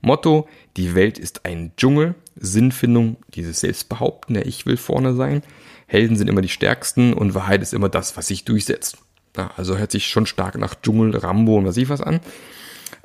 Motto, 0.00 0.48
die 0.76 0.94
Welt 0.94 1.18
ist 1.18 1.44
ein 1.44 1.72
Dschungel. 1.76 2.14
Sinnfindung, 2.44 3.16
dieses 3.34 3.60
Selbstbehaupten, 3.60 4.34
der 4.34 4.46
Ich 4.46 4.66
will 4.66 4.76
vorne 4.76 5.14
sein. 5.14 5.42
Helden 5.86 6.16
sind 6.16 6.28
immer 6.28 6.40
die 6.40 6.48
stärksten 6.48 7.12
und 7.12 7.34
Wahrheit 7.34 7.62
ist 7.62 7.74
immer 7.74 7.88
das, 7.88 8.16
was 8.16 8.28
sich 8.28 8.44
durchsetzt. 8.44 8.98
Ja, 9.36 9.50
also 9.56 9.76
hört 9.76 9.90
sich 9.90 10.06
schon 10.06 10.26
stark 10.26 10.56
nach 10.58 10.74
Dschungel, 10.74 11.16
Rambo 11.16 11.56
und 11.56 11.66
was 11.66 11.76
ich 11.76 11.88
was 11.88 12.00
an. 12.00 12.20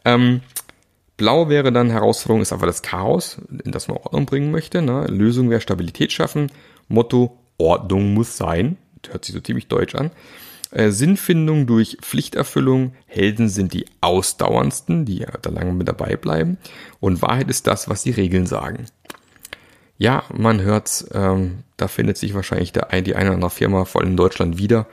Ähm, 0.06 0.42
Blau 1.18 1.50
wäre 1.50 1.74
dann 1.74 1.90
Herausforderung, 1.90 2.42
ist 2.42 2.54
einfach 2.54 2.68
das 2.68 2.82
Chaos, 2.82 3.40
in 3.64 3.72
das 3.72 3.88
man 3.88 3.98
Ordnung 3.98 4.26
bringen 4.26 4.52
möchte. 4.52 4.82
Ne? 4.82 5.06
Lösung 5.08 5.50
wäre 5.50 5.60
Stabilität 5.60 6.14
schaffen. 6.14 6.52
Motto, 6.88 7.38
Ordnung 7.58 8.14
muss 8.14 8.38
sein. 8.38 8.78
hört 9.10 9.26
sich 9.26 9.36
so 9.36 9.42
ziemlich 9.42 9.68
deutsch 9.68 9.96
an. 9.96 10.12
Äh, 10.72 10.92
Sinnfindung 10.92 11.68
durch 11.68 11.98
Pflichterfüllung. 12.02 12.94
Helden 13.06 13.50
sind 13.50 13.74
die 13.74 13.86
ausdauerndsten, 14.02 15.06
die 15.06 15.26
da 15.42 15.50
lange 15.50 15.74
mit 15.74 15.88
dabei 15.88 16.16
bleiben. 16.16 16.58
Und 17.00 17.22
Wahrheit 17.22 17.50
ist 17.50 17.68
das, 17.68 17.90
was 17.90 18.04
die 18.04 18.12
Regeln 18.12 18.46
sagen. 18.46 18.86
Ja, 20.00 20.24
man 20.34 20.62
hört's, 20.62 21.06
ähm, 21.14 21.64
da 21.76 21.90
findet 21.90 22.18
sich 22.18 22.34
wahrscheinlich 22.34 22.72
der, 22.72 22.88
die 23.02 23.16
eine 23.16 23.30
oder 23.30 23.36
andere 23.36 23.52
Firma 23.52 23.84
voll 23.84 24.06
in 24.06 24.16
Deutschland 24.16 24.58
wieder, 24.58 24.88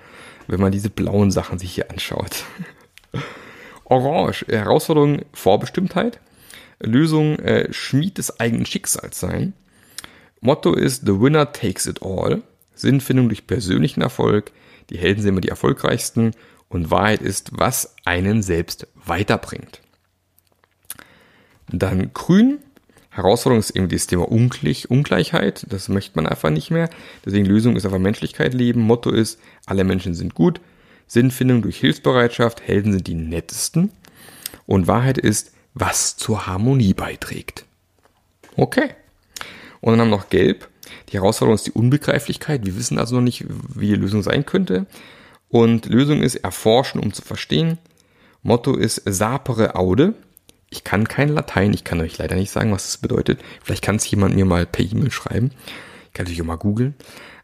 wenn 0.49 0.61
man 0.61 0.73
diese 0.73 0.91
blauen 0.91 1.31
Sachen 1.31 1.61
sich 1.61 1.73
hier 1.73 1.91
anschaut. 1.93 2.45
Orange, 3.85 4.45
Herausforderung 4.49 5.23
Vorbestimmtheit. 5.33 6.19
Lösung 6.81 7.39
äh, 7.39 7.73
Schmied 7.73 8.19
des 8.19 8.41
eigenen 8.41 8.67
Schicksals 8.67 9.21
sein. 9.21 9.55
Motto 10.41 10.75
ist 10.75 11.07
The 11.07 11.21
Winner 11.21 11.53
Takes 11.53 11.87
It 11.87 12.03
All. 12.03 12.43
Sinnfindung 12.75 13.29
durch 13.29 13.47
persönlichen 13.47 14.03
Erfolg. 14.03 14.51
Die 14.91 14.99
Helden 14.99 15.23
sind 15.23 15.31
immer 15.31 15.41
die 15.41 15.49
erfolgreichsten. 15.49 16.33
Und 16.69 16.91
Wahrheit 16.91 17.23
ist, 17.23 17.51
was 17.53 17.95
einen 18.05 18.43
selbst 18.43 18.89
weiterbringt. 18.97 19.81
Dann 21.69 22.13
Grün. 22.13 22.59
Herausforderung 23.17 23.61
ist 23.61 23.71
eben 23.71 23.89
das 23.89 24.07
Thema 24.07 24.31
Ungleich, 24.31 24.91
Ungleichheit. 24.91 25.67
Das 25.71 25.89
möchte 25.89 26.13
man 26.17 26.27
einfach 26.27 26.51
nicht 26.51 26.71
mehr. 26.71 26.91
Deswegen 27.25 27.47
Lösung 27.47 27.75
ist 27.75 27.87
einfach 27.87 27.99
Menschlichkeit 27.99 28.53
leben. 28.53 28.83
Motto 28.83 29.11
ist, 29.11 29.41
alle 29.65 29.85
Menschen 29.85 30.15
sind 30.15 30.35
gut. 30.35 30.61
Sinnfindung 31.07 31.63
durch 31.63 31.79
Hilfsbereitschaft. 31.79 32.61
Helden 32.61 32.93
sind 32.93 33.07
die 33.07 33.15
nettesten. 33.15 33.91
Und 34.67 34.87
Wahrheit 34.87 35.17
ist, 35.17 35.53
was 35.73 36.19
zur 36.19 36.47
Harmonie 36.47 36.93
beiträgt. 36.93 37.65
Okay. 38.55 38.91
Und 39.81 39.93
dann 39.93 40.01
haben 40.01 40.11
wir 40.11 40.17
noch 40.19 40.29
Gelb. 40.29 40.69
Die 41.09 41.15
Herausforderung 41.15 41.55
ist 41.55 41.67
die 41.67 41.73
Unbegreiflichkeit. 41.73 42.67
Wir 42.67 42.77
wissen 42.77 42.99
also 42.99 43.17
noch 43.17 43.23
nicht, 43.23 43.47
wie 43.75 43.89
die 43.89 43.95
Lösung 43.95 44.23
sein 44.23 44.45
könnte. 44.45 44.85
Und 45.49 45.87
Lösung 45.87 46.23
ist 46.23 46.37
erforschen, 46.37 47.01
um 47.01 47.15
zu 47.15 47.23
verstehen. 47.23 47.79
Motto 48.43 48.77
ist 48.77 49.01
sapere 49.07 49.75
aude. 49.75 50.13
Ich 50.77 50.85
kann 50.85 51.09
kein 51.09 51.31
Latein, 51.31 51.73
ich 51.73 51.85
kann 51.85 52.01
euch 52.03 52.19
leider 52.19 52.37
nicht 52.37 52.51
sagen, 52.51 52.71
was 52.71 52.85
das 52.85 52.99
bedeutet. 52.99 53.41
Vielleicht 53.65 53.83
kann 53.83 53.97
es 53.97 54.11
jemand 54.11 54.35
mir 54.35 54.45
mal 54.45 54.67
per 54.67 54.85
E-Mail 54.85 55.11
schreiben. 55.11 55.53
Ich 56.07 56.13
kann 56.13 56.25
natürlich 56.25 56.43
auch 56.43 56.47
mal 56.47 56.57
googeln. 56.57 56.95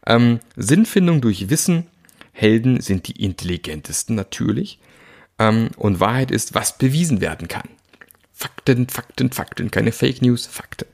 Ähm, 0.05 0.39
Sinnfindung 0.55 1.19
durch 1.19 1.49
Wissen. 1.49 1.87
Helden 2.31 2.79
sind 2.79 3.07
die 3.07 3.23
intelligentesten 3.23 4.13
natürlich. 4.13 4.79
Ähm, 5.39 5.69
und 5.77 5.99
Wahrheit 5.99 6.29
ist, 6.29 6.53
was 6.53 6.77
bewiesen 6.77 7.21
werden 7.21 7.47
kann. 7.47 7.67
Fakten, 8.33 8.87
Fakten, 8.87 9.31
Fakten, 9.31 9.71
keine 9.71 9.91
Fake 9.91 10.21
News, 10.21 10.45
Fakten. 10.45 10.87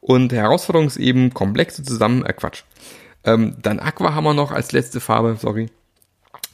Und 0.00 0.32
Herausforderung 0.32 0.86
ist 0.86 0.98
eben 0.98 1.34
komplexe 1.34 1.82
zusammen, 1.82 2.24
äh 2.24 2.32
Quatsch. 2.32 2.62
Ähm, 3.24 3.56
dann 3.60 3.80
Aqua 3.80 4.14
haben 4.14 4.24
wir 4.24 4.34
noch 4.34 4.52
als 4.52 4.70
letzte 4.70 5.00
Farbe, 5.00 5.36
sorry. 5.40 5.68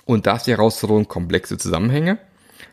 Und 0.06 0.26
da 0.26 0.36
ist 0.36 0.46
die 0.46 0.52
Herausforderung 0.52 1.06
komplexe 1.06 1.58
Zusammenhänge. 1.58 2.18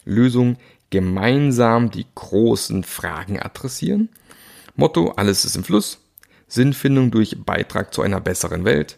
Lösung 0.05 0.57
gemeinsam 0.89 1.91
die 1.91 2.05
großen 2.15 2.83
Fragen 2.83 3.39
adressieren. 3.39 4.09
Motto, 4.75 5.11
alles 5.11 5.45
ist 5.45 5.55
im 5.55 5.63
Fluss. 5.63 5.99
Sinnfindung 6.47 7.11
durch 7.11 7.37
Beitrag 7.45 7.93
zu 7.93 8.01
einer 8.01 8.19
besseren 8.19 8.65
Welt. 8.65 8.97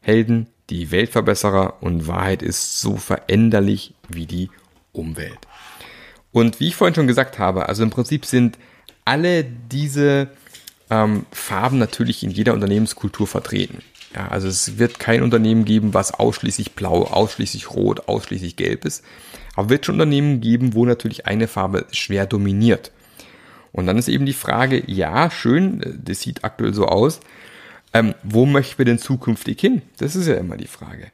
Helden, 0.00 0.46
die 0.70 0.90
Weltverbesserer 0.90 1.82
und 1.82 2.06
Wahrheit 2.06 2.42
ist 2.42 2.80
so 2.80 2.96
veränderlich 2.96 3.94
wie 4.08 4.26
die 4.26 4.50
Umwelt. 4.92 5.38
Und 6.30 6.60
wie 6.60 6.68
ich 6.68 6.76
vorhin 6.76 6.94
schon 6.94 7.06
gesagt 7.06 7.38
habe, 7.38 7.68
also 7.68 7.82
im 7.82 7.90
Prinzip 7.90 8.26
sind 8.26 8.58
alle 9.04 9.44
diese 9.44 10.28
ähm, 10.90 11.26
Farben 11.32 11.78
natürlich 11.78 12.22
in 12.22 12.30
jeder 12.30 12.54
Unternehmenskultur 12.54 13.26
vertreten. 13.26 13.82
Ja, 14.14 14.28
also 14.28 14.48
es 14.48 14.78
wird 14.78 14.98
kein 14.98 15.22
Unternehmen 15.22 15.64
geben, 15.64 15.94
was 15.94 16.14
ausschließlich 16.14 16.72
blau, 16.72 17.04
ausschließlich 17.04 17.70
rot, 17.70 18.08
ausschließlich 18.08 18.56
gelb 18.56 18.84
ist. 18.84 19.04
Aber 19.58 19.70
wird 19.70 19.84
schon 19.84 19.96
Unternehmen 19.96 20.40
geben, 20.40 20.74
wo 20.74 20.86
natürlich 20.86 21.26
eine 21.26 21.48
Farbe 21.48 21.86
schwer 21.90 22.26
dominiert. 22.26 22.92
Und 23.72 23.88
dann 23.88 23.98
ist 23.98 24.06
eben 24.06 24.24
die 24.24 24.32
Frage, 24.32 24.84
ja, 24.86 25.32
schön, 25.32 26.00
das 26.00 26.20
sieht 26.20 26.44
aktuell 26.44 26.72
so 26.72 26.86
aus. 26.86 27.18
Ähm, 27.92 28.14
wo 28.22 28.46
möchten 28.46 28.78
wir 28.78 28.84
denn 28.84 29.00
zukünftig 29.00 29.60
hin? 29.60 29.82
Das 29.96 30.14
ist 30.14 30.28
ja 30.28 30.36
immer 30.36 30.56
die 30.56 30.68
Frage. 30.68 31.08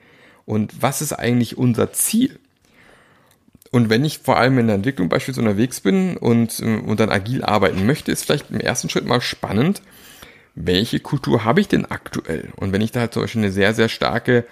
Und 0.44 0.82
was 0.82 1.00
ist 1.00 1.14
eigentlich 1.14 1.56
unser 1.56 1.94
Ziel? 1.94 2.38
Und 3.70 3.88
wenn 3.88 4.04
ich 4.04 4.18
vor 4.18 4.36
allem 4.36 4.58
in 4.58 4.66
der 4.66 4.76
Entwicklung 4.76 5.08
beispielsweise 5.08 5.48
unterwegs 5.48 5.80
bin 5.80 6.18
und, 6.18 6.60
äh, 6.60 6.76
und 6.80 7.00
dann 7.00 7.08
agil 7.08 7.42
arbeiten 7.42 7.86
möchte, 7.86 8.12
ist 8.12 8.24
vielleicht 8.24 8.50
im 8.50 8.60
ersten 8.60 8.90
Schritt 8.90 9.06
mal 9.06 9.22
spannend, 9.22 9.80
welche 10.54 11.00
Kultur 11.00 11.44
habe 11.44 11.62
ich 11.62 11.68
denn 11.68 11.86
aktuell? 11.86 12.52
Und 12.56 12.72
wenn 12.72 12.82
ich 12.82 12.92
da 12.92 13.00
halt 13.00 13.14
zum 13.14 13.22
Beispiel 13.22 13.40
eine 13.40 13.52
sehr, 13.52 13.72
sehr 13.72 13.88
starke 13.88 14.44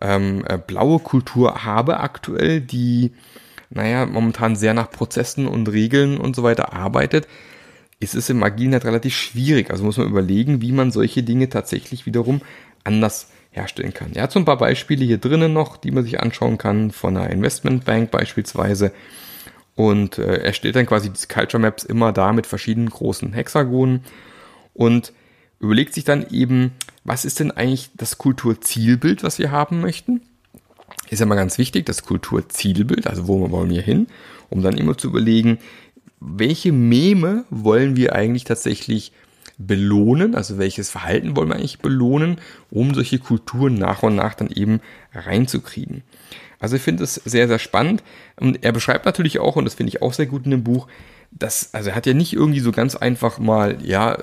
ähm, 0.00 0.44
äh, 0.48 0.58
blaue 0.58 0.98
Kultur 0.98 1.64
habe 1.64 2.00
aktuell, 2.00 2.60
die, 2.60 3.12
naja, 3.70 4.06
momentan 4.06 4.56
sehr 4.56 4.74
nach 4.74 4.90
Prozessen 4.90 5.46
und 5.46 5.68
Regeln 5.68 6.18
und 6.18 6.34
so 6.36 6.42
weiter 6.42 6.72
arbeitet, 6.72 7.26
ist 8.00 8.14
es 8.14 8.28
im 8.28 8.42
Agilen 8.42 8.72
halt 8.72 8.84
relativ 8.84 9.14
schwierig. 9.14 9.70
Also 9.70 9.84
muss 9.84 9.96
man 9.96 10.08
überlegen, 10.08 10.60
wie 10.60 10.72
man 10.72 10.90
solche 10.90 11.22
Dinge 11.22 11.48
tatsächlich 11.48 12.06
wiederum 12.06 12.42
anders 12.82 13.28
herstellen 13.50 13.94
kann. 13.94 14.12
Er 14.14 14.24
hat 14.24 14.32
so 14.32 14.38
ein 14.38 14.44
paar 14.44 14.58
Beispiele 14.58 15.04
hier 15.04 15.18
drinnen 15.18 15.52
noch, 15.52 15.76
die 15.76 15.92
man 15.92 16.04
sich 16.04 16.20
anschauen 16.20 16.58
kann, 16.58 16.90
von 16.90 17.16
einer 17.16 17.30
Investmentbank 17.30 18.10
beispielsweise. 18.10 18.92
Und 19.76 20.18
äh, 20.18 20.38
er 20.38 20.52
stellt 20.52 20.76
dann 20.76 20.86
quasi 20.86 21.10
diese 21.10 21.28
Culture 21.28 21.60
Maps 21.60 21.84
immer 21.84 22.12
da 22.12 22.32
mit 22.32 22.46
verschiedenen 22.46 22.90
großen 22.90 23.32
Hexagonen 23.32 24.04
und 24.72 25.12
überlegt 25.60 25.94
sich 25.94 26.04
dann 26.04 26.26
eben, 26.30 26.72
was 27.04 27.24
ist 27.24 27.40
denn 27.40 27.50
eigentlich 27.50 27.90
das 27.94 28.18
Kulturzielbild, 28.18 29.22
was 29.22 29.38
wir 29.38 29.50
haben 29.50 29.80
möchten? 29.80 30.22
Ist 31.10 31.20
ja 31.20 31.26
mal 31.26 31.34
ganz 31.34 31.58
wichtig, 31.58 31.86
das 31.86 32.02
Kulturzielbild, 32.02 33.06
also 33.06 33.28
wo 33.28 33.50
wollen 33.50 33.70
wir 33.70 33.82
hin, 33.82 34.06
um 34.50 34.62
dann 34.62 34.76
immer 34.76 34.96
zu 34.96 35.08
überlegen, 35.08 35.58
welche 36.20 36.72
Meme 36.72 37.44
wollen 37.50 37.96
wir 37.96 38.14
eigentlich 38.14 38.44
tatsächlich 38.44 39.12
belohnen, 39.58 40.34
also 40.34 40.58
welches 40.58 40.90
Verhalten 40.90 41.36
wollen 41.36 41.48
wir 41.48 41.56
eigentlich 41.56 41.78
belohnen, 41.78 42.40
um 42.70 42.94
solche 42.94 43.18
Kulturen 43.18 43.74
nach 43.74 44.02
und 44.02 44.16
nach 44.16 44.34
dann 44.34 44.48
eben 44.48 44.80
reinzukriegen. 45.12 46.02
Also 46.58 46.76
ich 46.76 46.82
finde 46.82 47.04
es 47.04 47.14
sehr, 47.14 47.46
sehr 47.46 47.58
spannend. 47.58 48.02
Und 48.36 48.64
er 48.64 48.72
beschreibt 48.72 49.04
natürlich 49.04 49.38
auch, 49.38 49.56
und 49.56 49.66
das 49.66 49.74
finde 49.74 49.90
ich 49.90 50.02
auch 50.02 50.14
sehr 50.14 50.26
gut 50.26 50.46
in 50.46 50.50
dem 50.50 50.64
Buch, 50.64 50.88
dass, 51.30 51.74
also 51.74 51.90
er 51.90 51.96
hat 51.96 52.06
ja 52.06 52.14
nicht 52.14 52.32
irgendwie 52.32 52.60
so 52.60 52.72
ganz 52.72 52.96
einfach 52.96 53.38
mal, 53.38 53.78
ja, 53.82 54.16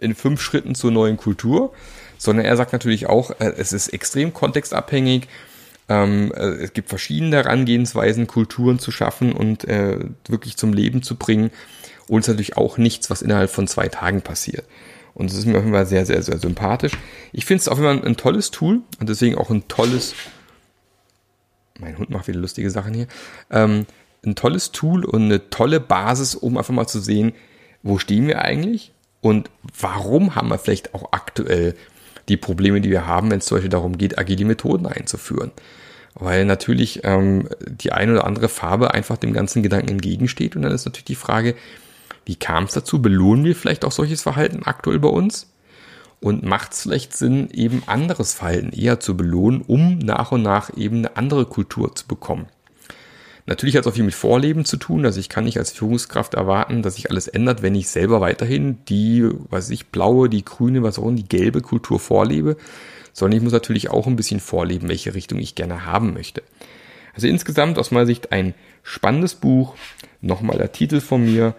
in 0.00 0.14
fünf 0.14 0.40
Schritten 0.40 0.74
zur 0.74 0.92
neuen 0.92 1.16
Kultur, 1.16 1.72
sondern 2.18 2.44
er 2.44 2.56
sagt 2.56 2.72
natürlich 2.72 3.06
auch, 3.06 3.30
äh, 3.40 3.54
es 3.56 3.72
ist 3.72 3.88
extrem 3.88 4.34
kontextabhängig. 4.34 5.28
Ähm, 5.88 6.32
äh, 6.34 6.48
es 6.62 6.72
gibt 6.74 6.90
verschiedene 6.90 7.36
Herangehensweisen, 7.36 8.26
Kulturen 8.26 8.78
zu 8.78 8.90
schaffen 8.90 9.32
und 9.32 9.64
äh, 9.64 9.98
wirklich 10.26 10.56
zum 10.56 10.72
Leben 10.72 11.02
zu 11.02 11.16
bringen. 11.16 11.50
Und 12.08 12.20
es 12.20 12.28
ist 12.28 12.34
natürlich 12.34 12.56
auch 12.56 12.76
nichts, 12.76 13.08
was 13.10 13.22
innerhalb 13.22 13.50
von 13.50 13.66
zwei 13.66 13.88
Tagen 13.88 14.20
passiert. 14.22 14.64
Und 15.14 15.30
es 15.30 15.36
ist 15.36 15.46
mir 15.46 15.56
auf 15.56 15.64
jeden 15.64 15.74
Fall 15.74 15.86
sehr, 15.86 16.06
sehr, 16.06 16.22
sehr 16.22 16.38
sympathisch. 16.38 16.92
Ich 17.32 17.44
finde 17.44 17.62
es 17.62 17.68
auf 17.68 17.78
jeden 17.78 18.00
Fall 18.00 18.08
ein 18.08 18.16
tolles 18.16 18.50
Tool 18.50 18.82
und 19.00 19.08
deswegen 19.08 19.36
auch 19.36 19.50
ein 19.50 19.66
tolles. 19.68 20.14
Mein 21.78 21.98
Hund 21.98 22.10
macht 22.10 22.28
wieder 22.28 22.38
lustige 22.38 22.70
Sachen 22.70 22.94
hier. 22.94 23.08
Ähm, 23.50 23.86
ein 24.24 24.34
tolles 24.34 24.72
Tool 24.72 25.04
und 25.04 25.24
eine 25.24 25.50
tolle 25.50 25.80
Basis, 25.80 26.34
um 26.34 26.56
einfach 26.56 26.74
mal 26.74 26.86
zu 26.86 27.00
sehen, 27.00 27.32
wo 27.82 27.98
stehen 27.98 28.26
wir 28.26 28.42
eigentlich 28.42 28.92
und 29.20 29.50
warum 29.78 30.34
haben 30.34 30.48
wir 30.48 30.58
vielleicht 30.58 30.94
auch 30.94 31.12
aktuell 31.12 31.74
die 32.28 32.36
Probleme, 32.36 32.80
die 32.80 32.90
wir 32.90 33.06
haben, 33.06 33.30
wenn 33.30 33.38
es 33.38 33.46
zum 33.46 33.56
Beispiel 33.56 33.70
darum 33.70 33.98
geht, 33.98 34.18
agile 34.18 34.44
Methoden 34.44 34.86
einzuführen. 34.86 35.52
Weil 36.14 36.44
natürlich 36.44 37.00
ähm, 37.04 37.48
die 37.66 37.92
eine 37.92 38.12
oder 38.12 38.26
andere 38.26 38.48
Farbe 38.48 38.92
einfach 38.92 39.16
dem 39.16 39.32
ganzen 39.32 39.62
Gedanken 39.62 39.90
entgegensteht 39.90 40.56
und 40.56 40.62
dann 40.62 40.72
ist 40.72 40.84
natürlich 40.84 41.04
die 41.04 41.14
Frage, 41.14 41.54
wie 42.24 42.36
kam 42.36 42.64
es 42.64 42.72
dazu? 42.72 43.00
Belohnen 43.00 43.44
wir 43.44 43.56
vielleicht 43.56 43.84
auch 43.84 43.92
solches 43.92 44.22
Verhalten 44.22 44.62
aktuell 44.64 44.98
bei 44.98 45.08
uns? 45.08 45.50
Und 46.20 46.42
macht 46.42 46.72
es 46.72 46.82
vielleicht 46.82 47.16
Sinn, 47.16 47.48
eben 47.52 47.84
anderes 47.86 48.34
Verhalten 48.34 48.72
eher 48.72 48.98
zu 48.98 49.16
belohnen, 49.16 49.62
um 49.62 49.98
nach 49.98 50.32
und 50.32 50.42
nach 50.42 50.76
eben 50.76 50.98
eine 50.98 51.16
andere 51.16 51.46
Kultur 51.46 51.94
zu 51.94 52.08
bekommen? 52.08 52.46
Natürlich 53.48 53.76
hat 53.76 53.86
es 53.86 53.86
auch 53.86 53.94
viel 53.94 54.04
mit 54.04 54.14
Vorleben 54.14 54.66
zu 54.66 54.76
tun. 54.76 55.06
Also 55.06 55.20
ich 55.20 55.30
kann 55.30 55.44
nicht 55.44 55.56
als 55.56 55.72
Führungskraft 55.72 56.34
erwarten, 56.34 56.82
dass 56.82 56.96
sich 56.96 57.10
alles 57.10 57.28
ändert, 57.28 57.62
wenn 57.62 57.74
ich 57.74 57.88
selber 57.88 58.20
weiterhin 58.20 58.76
die, 58.90 59.26
was 59.48 59.70
ich, 59.70 59.86
blaue, 59.86 60.28
die 60.28 60.44
grüne, 60.44 60.82
was 60.82 60.98
auch 60.98 61.04
immer, 61.04 61.16
die 61.16 61.26
gelbe 61.28 61.62
Kultur 61.62 61.98
vorlebe. 61.98 62.58
Sondern 63.14 63.38
ich 63.38 63.42
muss 63.42 63.54
natürlich 63.54 63.88
auch 63.88 64.06
ein 64.06 64.16
bisschen 64.16 64.40
vorleben, 64.40 64.90
welche 64.90 65.14
Richtung 65.14 65.38
ich 65.38 65.54
gerne 65.54 65.86
haben 65.86 66.12
möchte. 66.12 66.42
Also 67.14 67.26
insgesamt 67.26 67.78
aus 67.78 67.90
meiner 67.90 68.04
Sicht 68.04 68.32
ein 68.32 68.52
spannendes 68.82 69.34
Buch. 69.34 69.76
Nochmal 70.20 70.58
der 70.58 70.72
Titel 70.72 71.00
von 71.00 71.24
mir. 71.24 71.54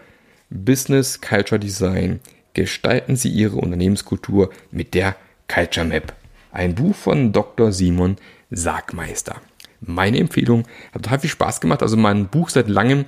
Business 0.51 1.21
Culture 1.21 1.59
Design. 1.59 2.19
Gestalten 2.53 3.15
Sie 3.15 3.29
Ihre 3.29 3.55
Unternehmenskultur 3.55 4.51
mit 4.69 4.93
der 4.93 5.15
Culture 5.47 5.87
Map. 5.87 6.13
Ein 6.51 6.75
Buch 6.75 6.95
von 6.95 7.33
Dr. 7.33 7.71
Simon 7.71 8.17
Sargmeister. 8.51 9.41
Meine 9.81 10.19
Empfehlung. 10.19 10.65
Hat 10.93 11.03
total 11.03 11.19
viel 11.19 11.29
Spaß 11.29 11.61
gemacht. 11.61 11.81
Also 11.81 11.97
mein 11.97 12.27
Buch 12.27 12.49
seit 12.49 12.67
langem, 12.67 13.05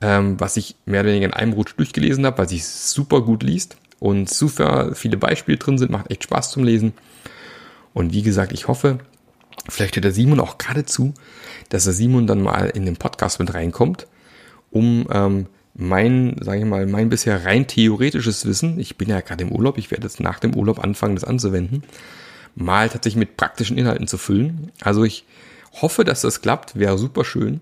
ähm, 0.00 0.38
was 0.38 0.56
ich 0.56 0.76
mehr 0.86 1.00
oder 1.00 1.10
weniger 1.10 1.26
in 1.26 1.34
einem 1.34 1.52
Rutsch 1.52 1.74
durchgelesen 1.76 2.26
habe, 2.26 2.38
weil 2.38 2.48
sich 2.48 2.66
super 2.66 3.22
gut 3.22 3.42
liest 3.42 3.76
und 4.00 4.28
super 4.28 4.94
viele 4.94 5.16
Beispiele 5.16 5.58
drin 5.58 5.78
sind. 5.78 5.90
Macht 5.90 6.10
echt 6.10 6.24
Spaß 6.24 6.50
zum 6.50 6.64
Lesen. 6.64 6.92
Und 7.92 8.12
wie 8.12 8.22
gesagt, 8.22 8.52
ich 8.52 8.68
hoffe, 8.68 8.98
Vielleicht 9.68 9.96
hört 9.96 10.04
der 10.04 10.12
Simon 10.12 10.40
auch 10.40 10.58
gerade 10.58 10.84
zu, 10.84 11.14
dass 11.70 11.84
der 11.84 11.92
Simon 11.92 12.26
dann 12.26 12.42
mal 12.42 12.68
in 12.68 12.84
den 12.84 12.96
Podcast 12.96 13.38
mit 13.40 13.54
reinkommt, 13.54 14.06
um 14.70 15.06
ähm, 15.10 15.46
mein, 15.74 16.36
sage 16.40 16.60
ich 16.60 16.64
mal, 16.66 16.86
mein 16.86 17.08
bisher 17.08 17.44
rein 17.44 17.66
theoretisches 17.66 18.46
Wissen, 18.46 18.78
ich 18.78 18.96
bin 18.98 19.08
ja 19.08 19.20
gerade 19.20 19.42
im 19.42 19.52
Urlaub, 19.52 19.78
ich 19.78 19.90
werde 19.90 20.04
jetzt 20.04 20.20
nach 20.20 20.38
dem 20.38 20.54
Urlaub 20.54 20.78
anfangen, 20.82 21.14
das 21.14 21.24
anzuwenden, 21.24 21.82
mal 22.54 22.88
tatsächlich 22.88 23.18
mit 23.18 23.36
praktischen 23.36 23.78
Inhalten 23.78 24.06
zu 24.06 24.18
füllen. 24.18 24.70
Also 24.82 25.02
ich 25.02 25.24
hoffe, 25.80 26.04
dass 26.04 26.22
das 26.22 26.40
klappt, 26.40 26.78
wäre 26.78 26.98
super 26.98 27.24
schön. 27.24 27.60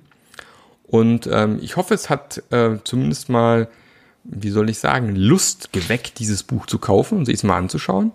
Und 0.87 1.27
ähm, 1.33 1.59
ich 1.63 1.77
hoffe, 1.77 1.95
es 1.95 2.11
hat 2.11 2.43
äh, 2.51 2.77
zumindest 2.85 3.29
mal, 3.29 3.69
wie 4.25 4.51
soll 4.51 4.69
ich 4.69 4.79
sagen, 4.79 5.17
Lust 5.17 5.73
geweckt, 5.73 6.19
dieses 6.19 6.43
Buch 6.43 6.67
zu 6.67 6.79
kaufen 6.79 7.19
und 7.19 7.25
sich 7.25 7.37
es 7.37 7.43
mal 7.45 7.57
anzuschauen. 7.57 8.13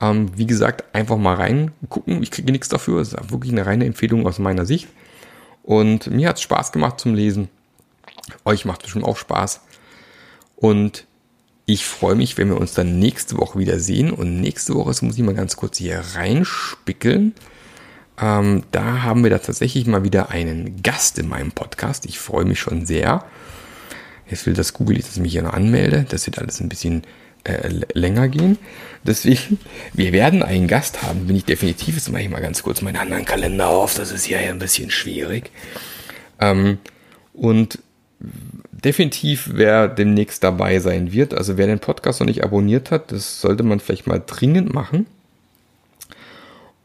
Ähm, 0.00 0.30
wie 0.36 0.46
gesagt, 0.46 0.94
einfach 0.94 1.16
mal 1.16 1.34
reingucken. 1.34 2.22
Ich 2.22 2.30
kriege 2.30 2.52
nichts 2.52 2.68
dafür. 2.68 3.00
Es 3.00 3.12
ist 3.12 3.32
wirklich 3.32 3.52
eine 3.52 3.66
reine 3.66 3.84
Empfehlung 3.84 4.26
aus 4.26 4.38
meiner 4.38 4.64
Sicht. 4.64 4.86
Und 5.64 6.08
mir 6.08 6.28
hat 6.28 6.36
es 6.36 6.42
Spaß 6.42 6.70
gemacht 6.70 7.00
zum 7.00 7.14
Lesen. 7.14 7.48
Euch 8.44 8.64
macht 8.64 8.82
bestimmt 8.82 9.04
auch 9.04 9.16
Spaß. 9.16 9.60
Und 10.54 11.04
ich 11.66 11.84
freue 11.84 12.14
mich, 12.14 12.38
wenn 12.38 12.48
wir 12.48 12.58
uns 12.58 12.74
dann 12.74 12.98
nächste 12.98 13.36
Woche 13.38 13.58
wieder 13.58 13.80
sehen. 13.80 14.12
Und 14.12 14.40
nächste 14.40 14.74
Woche, 14.74 14.90
das 14.90 15.02
muss 15.02 15.18
ich 15.18 15.24
mal 15.24 15.34
ganz 15.34 15.56
kurz 15.56 15.78
hier 15.78 16.00
reinspickeln. 16.14 17.34
Ähm, 18.20 18.64
da 18.72 19.02
haben 19.02 19.22
wir 19.22 19.30
da 19.30 19.38
tatsächlich 19.38 19.86
mal 19.86 20.04
wieder 20.04 20.30
einen 20.30 20.82
Gast 20.82 21.18
in 21.18 21.28
meinem 21.28 21.52
Podcast. 21.52 22.06
Ich 22.06 22.18
freue 22.18 22.44
mich 22.44 22.58
schon 22.58 22.86
sehr. 22.86 23.24
Jetzt 24.28 24.46
will 24.46 24.54
das 24.54 24.72
Google, 24.72 24.98
dass 24.98 25.12
ich 25.12 25.22
mich 25.22 25.32
hier 25.32 25.42
noch 25.42 25.54
anmelde. 25.54 26.04
Das 26.08 26.26
wird 26.26 26.38
alles 26.38 26.60
ein 26.60 26.68
bisschen 26.68 27.02
äh, 27.44 27.68
länger 27.94 28.28
gehen. 28.28 28.58
Deswegen, 29.04 29.60
wir 29.92 30.12
werden 30.12 30.42
einen 30.42 30.66
Gast 30.66 31.02
haben, 31.02 31.26
bin 31.26 31.36
ich 31.36 31.44
definitiv. 31.44 31.94
Jetzt 31.94 32.10
mache 32.10 32.22
ich 32.22 32.28
mal 32.28 32.42
ganz 32.42 32.62
kurz 32.62 32.82
meinen 32.82 32.96
anderen 32.96 33.24
Kalender 33.24 33.68
auf. 33.68 33.94
Das 33.94 34.10
ist 34.10 34.28
ja 34.28 34.38
ein 34.38 34.58
bisschen 34.58 34.90
schwierig. 34.90 35.50
Ähm, 36.40 36.78
und 37.32 37.78
definitiv, 38.72 39.50
wer 39.52 39.88
demnächst 39.88 40.42
dabei 40.42 40.80
sein 40.80 41.12
wird, 41.12 41.34
also 41.34 41.56
wer 41.56 41.66
den 41.66 41.78
Podcast 41.78 42.20
noch 42.20 42.26
nicht 42.26 42.44
abonniert 42.44 42.90
hat, 42.90 43.12
das 43.12 43.40
sollte 43.40 43.62
man 43.62 43.80
vielleicht 43.80 44.06
mal 44.06 44.22
dringend 44.24 44.74
machen. 44.74 45.06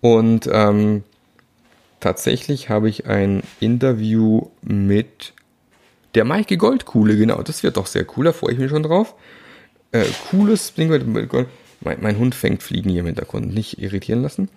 Und 0.02 0.50
ähm, 0.52 1.04
tatsächlich 2.04 2.70
habe 2.70 2.90
ich 2.90 3.08
ein 3.08 3.44
Interview 3.60 4.50
mit 4.62 5.34
der 6.16 6.26
Maike 6.26 6.58
Goldkuhle, 6.58 7.16
genau, 7.18 7.42
das 7.42 7.64
wird 7.64 7.78
doch 7.78 7.88
sehr 7.88 8.06
cool, 8.16 8.26
da 8.26 8.34
freue 8.34 8.54
ich 8.54 8.60
mich 8.60 8.70
schon 8.70 8.84
drauf. 8.84 9.16
Äh, 9.92 10.04
cooles 10.30 10.74
Ding. 10.74 10.90
Mein, 11.82 11.98
mein, 12.02 12.18
Hund 12.18 12.36
fängt 12.36 12.62
Fliegen 12.62 12.90
hier 12.90 13.02
im 13.02 13.06
Hintergrund, 13.06 13.54
nicht 13.54 13.80
irritieren 13.80 14.22
lassen. 14.22 14.50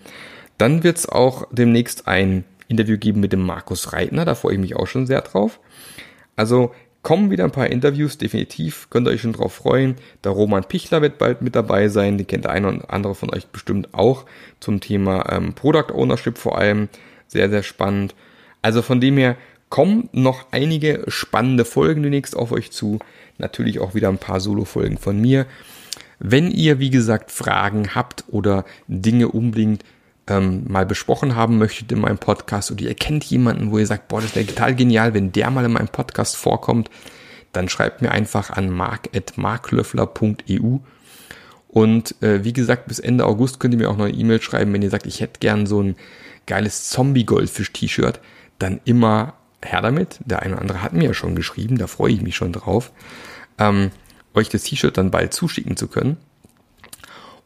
Dann 0.59 0.83
wird 0.83 0.99
es 0.99 1.09
auch 1.09 1.47
demnächst 1.51 2.09
ein 2.09 2.45
Interview 2.69 2.99
geben 2.99 3.21
mit 3.21 3.33
dem 3.33 3.43
Markus 3.43 3.93
Reitner, 3.93 4.25
da 4.25 4.35
freue 4.35 4.55
ich 4.55 4.61
mich 4.61 4.77
auch 4.77 4.87
schon 4.87 5.07
sehr 5.07 5.21
drauf. 5.21 5.61
Also 6.35 6.73
kommen 7.03 7.31
wieder 7.31 7.45
ein 7.45 7.53
paar 7.53 7.69
Interviews, 7.69 8.19
definitiv, 8.19 8.91
könnt 8.91 9.07
ihr 9.07 9.13
euch 9.13 9.21
schon 9.21 9.33
drauf 9.33 9.55
freuen. 9.55 9.95
Der 10.25 10.33
Roman 10.33 10.65
Pichler 10.65 11.01
wird 11.03 11.19
bald 11.19 11.41
mit 11.43 11.55
dabei 11.55 11.89
sein, 11.89 12.19
den 12.19 12.27
kennt 12.27 12.45
der 12.45 12.51
eine 12.51 12.69
oder 12.69 12.93
andere 12.93 13.15
von 13.15 13.33
euch 13.33 13.47
bestimmt 13.47 13.95
auch 13.95 14.25
zum 14.59 14.81
Thema 14.81 15.31
ähm, 15.31 15.55
Product 15.55 15.93
Ownership 15.95 16.39
vor 16.39 16.59
allem. 16.59 16.89
Sehr, 17.29 17.51
sehr 17.51 17.63
spannend. 17.63 18.15
Also 18.63 18.83
von 18.83 19.01
dem 19.01 19.17
her 19.17 19.37
kommen 19.69 20.09
noch 20.13 20.47
einige 20.53 21.05
spannende 21.09 21.65
Folgen 21.65 22.03
demnächst 22.03 22.37
auf 22.37 22.53
euch 22.53 22.71
zu. 22.71 22.99
Natürlich 23.39 23.81
auch 23.81 23.95
wieder 23.95 24.09
ein 24.09 24.19
paar 24.19 24.41
Solo-Folgen 24.41 24.99
von 24.99 25.21
mir. 25.21 25.47
Wenn 26.19 26.51
ihr, 26.51 26.79
wie 26.79 26.91
gesagt, 26.91 27.31
Fragen 27.31 27.95
habt 27.95 28.25
oder 28.29 28.65
Dinge 28.89 29.29
unbedingt 29.29 29.85
ähm, 30.29 30.65
mal 30.69 30.87
besprochen 30.87 31.37
haben 31.37 31.59
möchtet 31.59 31.93
in 31.93 32.01
meinem 32.01 32.19
Podcast 32.19 32.71
oder 32.71 32.85
ihr 32.85 32.95
kennt 32.95 33.25
jemanden, 33.25 33.71
wo 33.71 33.79
ihr 33.79 33.87
sagt, 33.87 34.09
boah, 34.09 34.21
das 34.21 34.35
wäre 34.35 34.47
total 34.47 34.75
genial, 34.75 35.15
wenn 35.15 35.33
der 35.33 35.51
mal 35.51 35.65
in 35.65 35.73
meinem 35.73 35.89
Podcast 35.89 36.37
vorkommt, 36.37 36.91
dann 37.53 37.69
schreibt 37.69 38.03
mir 38.03 38.11
einfach 38.11 38.51
an 38.51 38.71
mark.marklöffler.eu 38.71 40.79
und 41.69 42.23
äh, 42.23 42.45
wie 42.45 42.53
gesagt, 42.53 42.89
bis 42.89 42.99
Ende 42.99 43.27
August 43.27 43.61
könnt 43.61 43.75
ihr 43.75 43.79
mir 43.79 43.91
auch 43.91 43.97
noch 43.97 44.07
eine 44.07 44.17
E-Mail 44.17 44.41
schreiben, 44.41 44.73
wenn 44.73 44.83
ihr 44.83 44.91
sagt, 44.91 45.07
ich 45.07 45.21
hätte 45.21 45.41
gern 45.41 45.67
so 45.67 45.83
ein 45.83 45.97
geiles 46.47 46.89
Zombie-Goldfisch-T-Shirt, 46.91 48.21
dann 48.59 48.81
immer 48.85 49.35
her 49.63 49.83
damit. 49.83 50.21
Der 50.25 50.43
eine 50.43 50.55
oder 50.55 50.63
andere 50.63 50.83
hat 50.83 50.93
mir 50.93 51.05
ja 51.05 51.15
schon 51.15 51.35
geschrieben, 51.35 51.79
da 51.79 51.87
freue 51.87 52.13
ich 52.13 52.23
mich 52.23 52.37
schon 52.37 52.53
drauf, 52.53 52.93
ähm, 53.59 53.91
euch 54.35 54.49
das 54.49 54.63
T-Shirt 54.65 54.97
dann 54.97 55.11
bald 55.11 55.33
zuschicken 55.33 55.77
zu 55.77 55.89
können. 55.89 56.17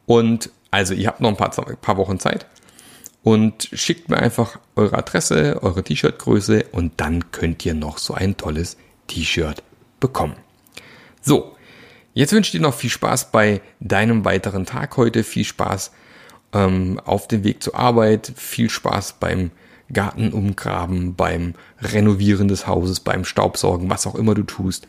Und 0.06 0.50
also 0.70 0.94
ihr 0.94 1.08
habt 1.08 1.20
noch 1.20 1.30
ein 1.30 1.36
paar, 1.36 1.50
paar 1.50 1.96
Wochen 1.96 2.18
Zeit 2.18 2.46
und 3.22 3.68
schickt 3.72 4.08
mir 4.08 4.18
einfach 4.18 4.58
eure 4.76 4.98
Adresse, 4.98 5.62
eure 5.62 5.82
T-Shirt-Größe 5.82 6.66
und 6.72 6.92
dann 6.98 7.30
könnt 7.32 7.64
ihr 7.64 7.74
noch 7.74 7.98
so 7.98 8.14
ein 8.14 8.36
tolles 8.36 8.76
T-Shirt 9.06 9.62
bekommen. 9.98 10.36
So, 11.20 11.56
jetzt 12.14 12.32
wünsche 12.32 12.48
ich 12.48 12.52
dir 12.52 12.66
noch 12.66 12.74
viel 12.74 12.90
Spaß 12.90 13.30
bei 13.30 13.60
deinem 13.78 14.24
weiteren 14.24 14.66
Tag 14.66 14.96
heute, 14.96 15.22
viel 15.22 15.44
Spaß 15.44 15.92
ähm, 16.52 17.00
auf 17.04 17.28
dem 17.28 17.44
Weg 17.44 17.62
zur 17.62 17.76
Arbeit, 17.76 18.32
viel 18.36 18.70
Spaß 18.70 19.14
beim 19.20 19.50
Garten 19.92 20.32
umgraben, 20.32 21.14
beim 21.14 21.54
Renovieren 21.80 22.48
des 22.48 22.66
Hauses, 22.66 23.00
beim 23.00 23.24
Staubsaugen, 23.24 23.90
was 23.90 24.06
auch 24.06 24.14
immer 24.14 24.34
du 24.34 24.42
tust. 24.42 24.86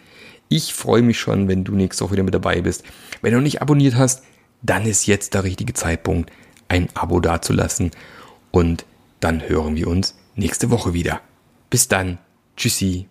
Ich 0.50 0.74
freue 0.74 1.02
mich 1.02 1.20
schon, 1.20 1.48
wenn 1.48 1.64
du 1.64 1.74
nächste 1.74 2.04
Woche 2.04 2.14
wieder 2.14 2.24
mit 2.24 2.34
dabei 2.34 2.62
bist. 2.62 2.84
Wenn 3.22 3.32
du 3.32 3.38
noch 3.38 3.44
nicht 3.44 3.62
abonniert 3.62 3.96
hast, 3.96 4.24
dann 4.62 4.86
ist 4.86 5.08
jetzt 5.08 5.34
der 5.34 5.44
richtige 5.44 5.74
Zeitpunkt, 5.74 6.32
ein 6.68 6.90
Abo 6.94 7.20
dazulassen 7.20 7.92
und 8.52 8.86
dann 9.20 9.48
hören 9.48 9.76
wir 9.76 9.88
uns 9.88 10.16
nächste 10.36 10.70
Woche 10.70 10.94
wieder. 10.94 11.22
Bis 11.70 11.88
dann. 11.88 12.18
Tschüssi. 12.58 13.11